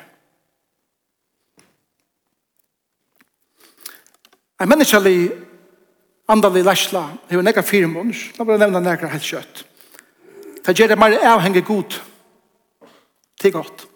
En 4.60 4.68
menneskelig 4.68 5.47
andalig 6.28 6.60
i 6.60 6.68
lærsla, 6.68 7.04
det 7.28 7.36
var 7.36 7.46
nekka 7.46 7.64
fyrir 7.64 7.88
måneder, 7.88 8.20
da 8.36 8.44
var 8.44 8.56
det 8.56 8.66
nevna 8.66 8.84
nekka 8.84 9.10
helt 9.12 9.24
kjøtt. 9.24 9.64
Det 10.66 10.76
gjør 10.76 10.92
det 10.92 11.00
mer 11.00 11.16
avhengig 11.24 11.64
god. 11.64 12.00
til 13.38 13.52
godt. 13.52 13.86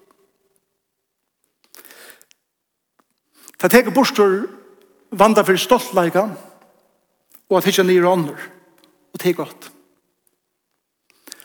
Det 3.62 3.70
teker 3.70 3.94
bostur 3.94 4.46
vanda 5.10 5.42
fyrir 5.42 5.58
stoltleika 5.58 6.28
og 7.50 7.58
at 7.58 7.66
hitja 7.68 7.84
nýra 7.84 8.12
ånder. 8.12 8.38
Og 9.12 9.20
til 9.20 9.34
godt. 9.36 9.70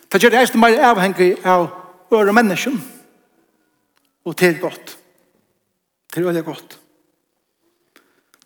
Det 0.08 0.22
gjør 0.22 0.30
det 0.30 0.40
eist 0.40 0.56
mer 0.56 0.78
avhengig 0.88 1.36
av 1.44 1.68
øre 2.14 2.32
menneskjen. 2.32 2.78
Og 4.24 4.36
til 4.36 4.56
godt. 4.60 4.96
Til 6.12 6.22
er 6.22 6.30
veldig 6.30 6.44
godt. 6.44 6.78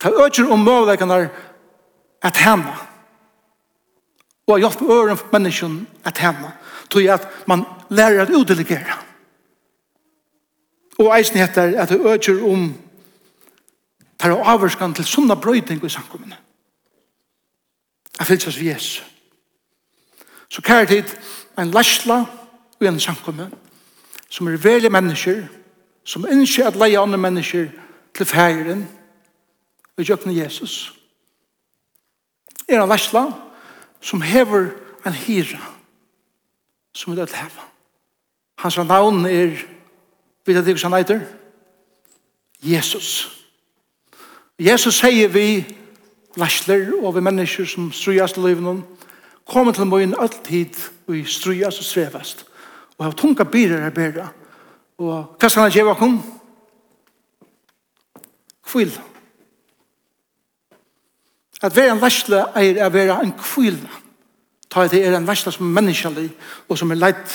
Det 0.03 0.13
øker 0.25 0.51
om 0.51 0.65
målleikene 0.67 1.31
at 2.23 2.37
hemma. 2.37 2.77
Og 4.47 4.59
hjelp 4.59 4.83
øren 4.83 5.17
for 5.17 5.29
menneskene 5.33 5.87
at 6.05 6.19
hemma. 6.19 6.53
Tog 6.91 7.03
at 7.03 7.29
man 7.47 7.65
lærer 7.91 8.23
at 8.23 8.31
udelegere. 8.31 8.99
Og 10.99 11.19
eisen 11.19 11.37
heter 11.37 11.83
at 11.83 11.89
det 11.89 12.01
øker 12.01 12.45
om 12.53 12.75
tar 14.19 14.37
avvarskan 14.45 14.95
til 14.95 15.05
sånne 15.05 15.37
brøyding 15.37 15.85
i 15.85 15.89
samkommene. 15.89 16.37
Jeg 18.19 18.27
fyllt 18.27 18.47
oss 18.47 18.61
Jesus. 18.63 19.05
Så 20.49 20.63
kære 20.63 20.87
tid 20.87 21.17
en 21.59 21.71
lasla 21.71 22.21
og 22.81 22.87
en 22.87 23.01
samkomme 23.01 23.51
som 24.31 24.49
er 24.49 24.57
veldig 24.57 24.93
mennesker 24.93 25.47
som 26.05 26.27
ønsker 26.31 26.67
at 26.67 26.77
leie 26.77 26.99
andre 26.99 27.19
mennesker 27.19 27.69
til 28.15 28.27
færen 28.27 28.89
og 29.97 30.05
gjøkne 30.05 30.37
Jesus. 30.37 30.93
Jesus 30.93 31.02
er 32.73 32.83
en 32.83 32.91
versla 32.91 33.27
som 34.01 34.23
hever 34.23 34.71
en 35.07 35.13
hyra 35.13 35.61
som 36.95 37.13
vi 37.13 37.19
dødt 37.19 37.35
heva. 37.37 37.69
Hans 38.59 38.77
navn 38.77 39.27
er, 39.27 39.57
vet 40.47 40.67
jeg 40.67 40.77
hva 40.77 40.89
han 40.89 40.99
heter? 40.99 41.23
Jesus. 42.63 43.09
Jesus 44.59 45.01
sier 45.01 45.29
vi 45.33 45.65
versler 46.37 46.93
og 47.01 47.15
vi 47.17 47.25
mennesker 47.25 47.67
som 47.67 47.91
strøyast 47.93 48.39
i 48.39 48.45
livet 48.45 48.63
noen, 48.63 48.85
kommer 49.49 49.73
til 49.73 49.89
morgen 49.91 50.15
alltid 50.19 50.79
og 51.07 51.17
vi 51.17 51.25
strøyast 51.25 51.83
og 51.83 51.89
strevast 51.89 52.45
og 52.99 53.05
har 53.05 53.17
tunga 53.19 53.45
byrer 53.45 53.87
er 53.87 53.91
bedre. 53.91 54.29
Og 54.99 55.35
hva 55.41 55.49
skal 55.49 55.67
han 55.67 55.73
gjøre 55.75 55.97
oss? 55.97 56.21
Kvill. 58.63 58.93
Kvill 58.93 59.12
At 61.63 61.77
være 61.77 61.95
en 61.95 62.03
versle 62.03 62.45
er 62.59 62.81
å 62.87 62.91
være 62.93 63.19
en 63.23 63.35
kvile. 63.39 63.91
Ta 64.73 64.87
det 64.89 65.03
er 65.07 65.17
en 65.17 65.27
versle 65.29 65.53
som 65.53 65.67
er 65.69 65.75
menneskelig 65.81 66.31
og 66.69 66.79
som 66.79 66.91
er 66.91 67.01
leidt 67.01 67.35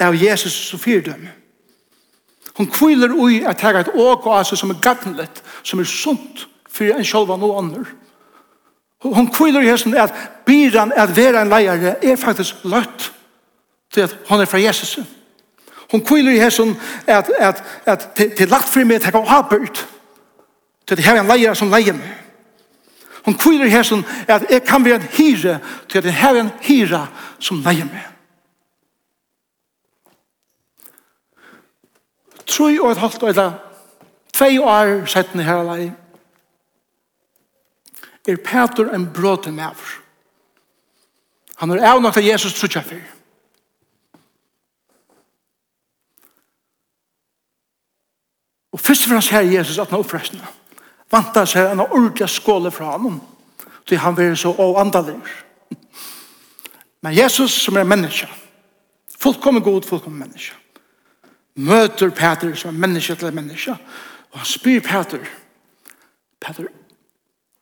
av 0.00 0.16
Jesus 0.16 0.52
som 0.68 0.80
fyrdøm. 0.80 1.26
Hun 2.56 2.68
kviler 2.70 3.14
ui 3.16 3.40
at 3.48 3.60
her 3.60 3.74
er 3.74 3.86
et 3.86 3.94
åk 3.94 4.26
og 4.26 4.38
ase 4.38 4.56
som 4.56 4.70
er 4.70 4.80
gagnlet, 4.82 5.42
som 5.62 5.80
er 5.80 5.88
sunt 5.88 6.46
for 6.68 6.84
en 6.84 7.04
sjølva 7.04 7.38
noe 7.40 7.58
andre. 7.58 7.84
Hun 9.02 9.30
kviler 9.34 9.64
i 9.64 9.70
hesten 9.72 9.96
at 9.98 10.12
byran 10.46 10.92
at 10.96 11.16
være 11.16 11.42
en 11.42 11.50
leiere 11.50 11.96
er 12.04 12.16
faktisk 12.16 12.64
løtt 12.64 13.08
til 13.92 14.06
at 14.06 14.16
han 14.28 14.40
er 14.40 14.46
fra 14.46 14.60
Jesus. 14.60 14.98
Hun 15.90 16.04
kviler 16.04 16.32
i 16.32 16.40
hesten 16.40 16.76
at, 17.06 17.30
at, 17.38 17.64
at, 17.86 18.08
at 18.16 18.36
til 18.36 18.48
lagt 18.48 18.68
fri 18.68 18.84
med 18.84 18.96
at 18.96 19.04
jeg 19.04 19.12
kan 19.12 19.26
ha 19.26 19.42
børt 19.42 19.88
til 20.86 20.94
at 20.94 21.04
her 21.04 21.16
er 21.16 21.20
en 21.20 21.32
leiere 21.32 21.54
som 21.56 21.70
leier 21.72 21.96
meg. 21.96 22.21
Hon 23.24 23.38
kviler 23.38 23.70
her 23.70 23.82
som 23.82 24.04
at 24.28 24.50
jeg 24.50 24.64
kan 24.66 24.84
være 24.84 24.94
en 24.94 25.02
hyre 25.02 25.58
til 25.88 25.98
at 25.98 26.04
jeg 26.04 26.14
har 26.14 26.38
en 26.38 26.50
hyre 26.62 27.06
som 27.38 27.62
leier 27.62 27.86
meg. 27.86 28.08
Troi 32.46 32.78
og 32.80 32.90
et 32.90 32.98
halvt 32.98 33.22
og 33.22 33.28
eller 33.28 33.52
tvei 34.34 34.58
år 34.58 35.06
setten 35.06 35.40
her 35.40 35.62
lei, 35.66 35.92
er 38.28 38.36
Peter 38.36 38.90
en 38.94 39.06
bråte 39.14 39.50
maver. 39.50 39.98
Han 41.58 41.70
er 41.70 41.84
av 41.86 42.00
nok 42.02 42.14
til 42.14 42.26
Jesus 42.26 42.54
trutja 42.54 42.82
fyr. 42.82 43.02
Og 48.72 48.80
først 48.80 49.06
og 49.06 49.12
fremst 49.12 49.30
her 49.30 49.40
Jesus 49.40 49.78
at 49.78 49.90
han 49.90 50.00
er 50.00 50.61
vanta 51.12 51.44
seg 51.46 51.70
en 51.70 51.84
ordentlig 51.84 52.28
skåle 52.30 52.70
fra 52.70 52.96
honom, 52.96 53.20
til 53.86 53.98
han 53.98 54.16
var 54.16 54.34
så 54.34 54.54
avandelig. 54.58 55.18
Men 57.02 57.16
Jesus 57.16 57.52
som 57.64 57.76
er 57.76 57.84
menneske, 57.84 58.28
fullkommen 59.18 59.62
god, 59.62 59.82
fullkommen 59.82 60.18
menneske, 60.18 60.54
møter 61.54 62.10
Peter 62.10 62.54
som 62.54 62.74
er 62.74 62.86
menneske 62.86 63.14
til 63.14 63.34
menneske, 63.34 63.76
og 64.32 64.38
han 64.38 64.46
spyr 64.46 64.80
Peter, 64.80 65.26
Peter, 66.40 66.70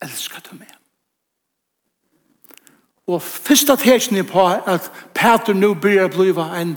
elsker 0.02 0.40
du 0.50 0.54
meg? 0.58 0.68
Og 3.10 3.22
første 3.22 3.76
teksten 3.76 4.16
er 4.16 4.28
på 4.28 4.46
at 4.46 4.86
Peter 5.14 5.56
nå 5.56 5.74
blir 5.74 6.04
å 6.04 6.12
bli 6.12 6.30
en 6.30 6.76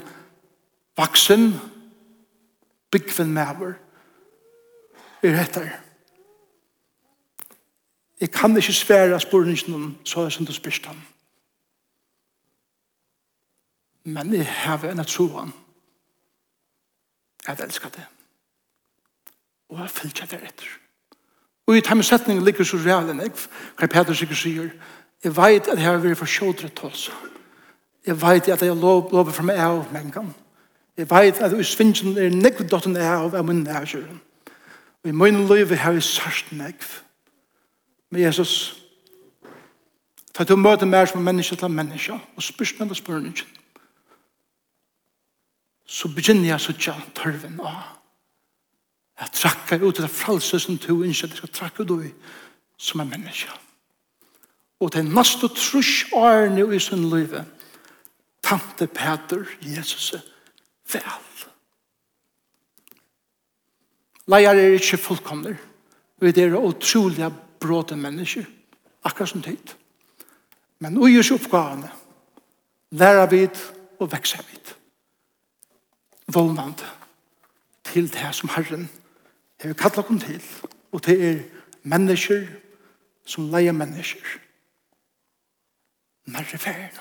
vaksen, 0.97 1.51
byggven 2.91 3.33
med 3.33 3.75
er 5.23 5.41
etter. 5.43 5.69
Jeg 8.23 8.31
kan 8.31 8.57
ikke 8.57 8.73
svære 8.73 9.19
spørningen 9.19 9.97
så 10.03 10.21
er 10.21 10.29
som 10.29 10.45
du 10.45 10.53
spørste 10.53 10.87
ham. 10.87 11.01
Men 14.03 14.33
jeg 14.33 14.47
har 14.47 14.85
en 14.91 15.05
troen 15.05 15.39
han. 15.39 15.53
jeg 17.47 17.65
elsker 17.65 17.89
det. 17.89 18.05
Og 19.69 19.79
jeg 19.79 19.89
følger 19.89 20.23
ikke 20.23 20.35
det 20.35 20.43
etter. 20.43 20.65
Og 21.67 21.77
i 21.77 21.81
timesetningen 21.81 22.45
ligger 22.45 22.63
så 22.63 22.77
real 22.77 23.09
enn 23.09 23.19
jeg, 23.19 23.31
Hva 23.77 23.87
Peter 23.87 24.13
sikkert 24.13 24.37
sier, 24.37 24.71
jeg 25.23 25.35
vet 25.37 25.67
at 25.67 25.77
jeg 25.77 25.85
har 25.85 25.97
vært 25.97 26.17
for 26.17 26.25
kjødre 26.25 26.69
til 26.69 26.85
oss. 26.85 27.11
Jeg 28.07 28.21
vet 28.21 28.47
at 28.47 28.61
jeg 28.61 28.75
lov, 28.75 29.11
lover 29.11 29.31
for 29.31 29.43
meg 29.43 29.59
av 29.59 29.91
mengen. 29.91 30.35
Jeg 30.97 31.11
vet 31.11 31.41
at 31.41 31.59
i 31.59 31.63
svinsen 31.63 32.17
er 32.17 32.29
nekvedotten 32.29 32.95
av 32.97 33.35
av 33.35 33.45
min 33.45 33.63
nærkjøren. 33.63 34.21
Og 35.03 35.09
i 35.09 35.11
min 35.11 35.47
liv 35.47 35.75
har 35.75 35.91
jeg 35.91 36.03
sørst 36.03 36.51
nekv 36.51 37.03
med 38.13 38.21
Jesus. 38.21 38.75
Ta 40.33 40.45
til 40.45 40.57
å 40.57 40.61
møte 40.61 40.85
mer 40.89 41.09
som 41.09 41.23
menneske 41.25 41.57
til 41.57 41.73
menneske, 41.73 42.13
og 42.13 42.45
spørs 42.45 42.73
spørsmål 42.73 42.93
og 42.93 42.99
spørsmål. 42.99 43.43
Så 45.85 46.09
begynner 46.13 46.53
jeg 46.53 46.61
så 46.61 46.73
tja 46.77 46.95
tørven 47.17 47.59
av. 47.61 47.81
Jeg 49.21 49.35
trakker 49.37 49.83
ut 49.83 50.01
det 50.01 50.09
fralse 50.09 50.57
som 50.59 50.77
to 50.81 51.01
ikke 51.03 51.27
jeg 51.27 51.37
skal 51.37 51.53
trakke 51.53 51.85
ut 51.85 52.07
i, 52.07 52.13
som 52.77 53.03
er 53.03 53.11
menneske. 53.11 53.51
Og 54.81 54.91
det 54.93 55.03
er 55.03 55.11
neste 55.11 55.47
trus 55.53 56.05
årene 56.13 56.65
i 56.75 56.79
sin 56.81 57.05
liv. 57.11 57.35
Tante 58.43 58.87
Peter, 58.87 59.45
Jesus, 59.61 60.13
vel. 60.91 61.21
Leier 64.27 64.55
er 64.55 64.75
ikke 64.79 64.97
fullkomner. 64.97 65.55
Vi 66.19 66.31
er 66.31 66.55
utrolig 66.55 67.29
bråte 67.63 67.95
mennesker, 67.95 68.45
akkurat 69.03 69.29
som 69.29 69.41
tid. 69.41 69.75
Men 70.79 70.97
ui 70.97 71.15
oss 71.19 71.31
oppgavene, 71.31 71.91
lærer 72.91 73.29
vi 73.31 73.45
og 73.99 74.11
vekser 74.11 74.43
vi. 74.49 74.59
Vålnande 76.33 76.87
til 77.83 78.07
det 78.11 78.29
som 78.35 78.49
Herren 78.49 78.89
har 79.61 79.73
kallet 79.73 80.03
oss 80.03 80.23
til, 80.23 80.43
og 80.91 81.05
det 81.05 81.17
er 81.29 81.41
mennesker 81.83 82.47
som 83.25 83.49
leier 83.51 83.75
mennesker. 83.75 84.39
Nærre 86.25 86.57
ferien. 86.57 86.99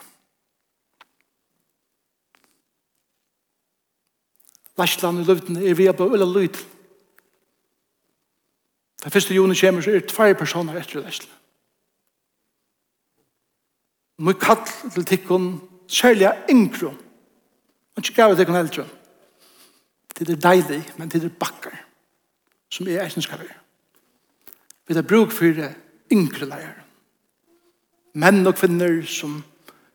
Lærsland 4.79 5.21
i 5.21 5.25
løvden 5.25 5.57
er 5.57 5.75
vi 5.75 5.87
er 5.87 5.93
bare 5.93 6.19
øyne 6.19 6.33
løyden 6.33 6.82
Da 9.05 9.11
første 9.11 9.35
juni 9.35 9.55
kommer, 9.59 9.83
så 9.83 9.91
er 9.91 10.01
det 10.01 10.11
tvær 10.11 10.35
personer 10.39 10.79
etter 10.79 11.03
det. 11.03 11.29
Må 14.19 14.33
kall 14.39 14.63
til 14.95 15.05
tikkun, 15.05 15.61
særlig 15.89 16.31
yngre. 16.51 16.93
Og 17.97 18.05
ikke 18.05 18.15
gav 18.15 18.37
tikkun 18.37 18.57
eldre. 18.57 18.87
Det 20.19 20.29
er 20.31 20.37
deilig, 20.37 20.85
men 20.99 21.09
det 21.09 21.25
er 21.25 21.29
bakkar 21.41 21.79
som 22.73 22.89
er 22.89 23.03
eisen 23.05 23.23
skal 23.23 23.39
være. 23.39 23.59
Vi 24.89 24.95
har 24.95 25.03
bruk 25.03 25.33
for 25.33 25.45
yngre 26.13 26.47
leier. 26.49 26.79
Menn 28.15 28.47
og 28.47 28.55
kvinner 28.57 29.03
som 29.07 29.43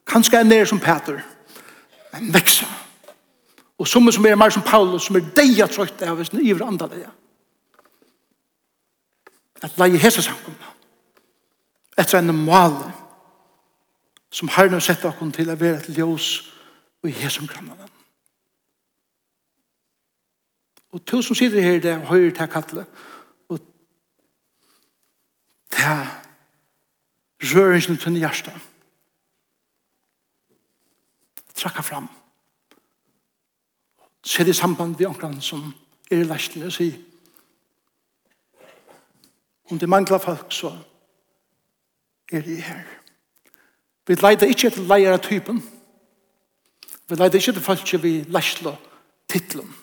kanskje 0.05 0.39
er 0.39 0.43
nere 0.43 0.65
som 0.65 0.79
Peter, 0.79 1.21
men 2.13 2.33
vekser. 2.33 2.69
Og 3.77 3.87
som 3.87 4.07
er 4.07 4.35
mer 4.35 4.49
som 4.49 4.65
Paulus, 4.65 5.05
som 5.05 5.15
er 5.15 5.25
deia 5.37 5.67
trøyt 5.67 6.01
av 6.01 6.23
sin 6.25 6.41
ivre 6.41 6.65
andaleia. 6.65 7.09
Ja 7.09 7.26
at 9.67 9.77
leie 9.81 9.99
hese 10.01 10.23
samkomna 10.23 10.73
etter 11.97 12.21
en 12.21 12.33
mal 12.45 12.77
som 14.31 14.51
har 14.53 14.69
nå 14.69 14.79
sett 14.83 15.05
okkur 15.07 15.31
til 15.35 15.49
å 15.49 15.57
være 15.57 15.81
et 15.81 15.91
ljós 15.97 16.27
og 17.01 17.09
i 17.09 17.15
hese 17.15 17.45
krammene. 17.47 17.87
Og 20.93 21.03
to 21.05 21.21
som 21.21 21.35
sitter 21.35 21.61
her 21.61 21.77
i 21.77 21.83
det 21.83 21.95
høyre 22.09 22.31
til 22.35 22.51
kattle 22.51 22.85
og 23.49 23.61
til 25.73 27.53
røringen 27.53 27.99
til 28.01 28.19
hjertet 28.21 28.73
trakka 31.57 31.81
fram. 31.81 32.07
Se 34.21 34.43
det 34.43 34.53
i 34.53 34.53
samband 34.53 34.95
vi 34.97 35.05
omkran 35.05 35.41
som 35.41 35.73
er 36.11 36.21
i 36.21 36.27
lærstene 36.27 36.69
og 36.69 36.75
sier 36.75 36.97
Om 39.69 39.79
det 39.79 39.89
mangler 39.89 40.17
folk, 40.17 40.45
så 40.49 40.77
er 42.31 42.41
de 42.41 42.61
her. 42.61 42.83
Vi 44.07 44.15
leiter 44.15 44.47
ikke 44.47 44.69
til 44.69 44.87
leier 44.87 45.13
av 45.13 45.19
typen. 45.23 45.59
Vi 47.09 47.15
leiter 47.15 47.39
ikke 47.39 47.51
til 47.51 47.63
folk 47.63 48.03
vi 48.03 48.21
lærsler 48.27 48.75
titlen. 49.29 49.75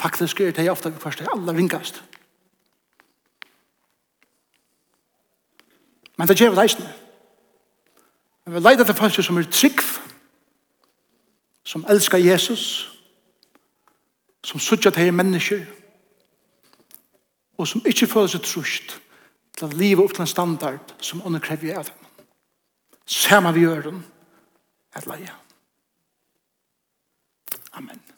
Faktisk 0.00 0.40
er 0.40 0.52
det 0.52 0.70
ofte 0.70 0.92
vi 0.92 1.00
først 1.00 1.20
er 1.20 1.32
aller 1.32 1.56
ringast. 1.56 2.04
Men 6.16 6.28
det 6.28 6.40
gjør 6.40 6.50
vi 6.50 6.56
leisene. 6.56 6.92
Men 8.44 8.54
vi 8.54 8.60
leiter 8.60 8.84
til 8.84 8.94
folk 8.94 9.24
som 9.24 9.36
er 9.36 9.50
trygg, 9.52 9.80
som 11.64 11.84
elskar 11.88 12.18
Jesus, 12.18 12.92
som 14.44 14.60
suttjar 14.60 14.90
til 14.90 15.14
mennesker, 15.14 15.64
og 17.60 17.68
som 17.68 17.84
ikke 17.84 18.08
føler 18.08 18.32
seg 18.32 18.44
trusht 18.46 18.96
til 19.58 19.66
å 19.66 19.76
leve 19.76 20.04
opp 20.04 20.14
til 20.16 20.24
en 20.24 20.30
standard 20.30 20.94
som 21.04 21.20
underkrever 21.28 21.82
av 21.82 21.90
dem. 21.90 22.26
Samme 23.04 23.52
vi 23.52 23.66
gjør 23.66 23.90
dem, 23.90 24.04
et 24.96 25.08
leie. 25.10 25.34
Amen. 27.76 28.09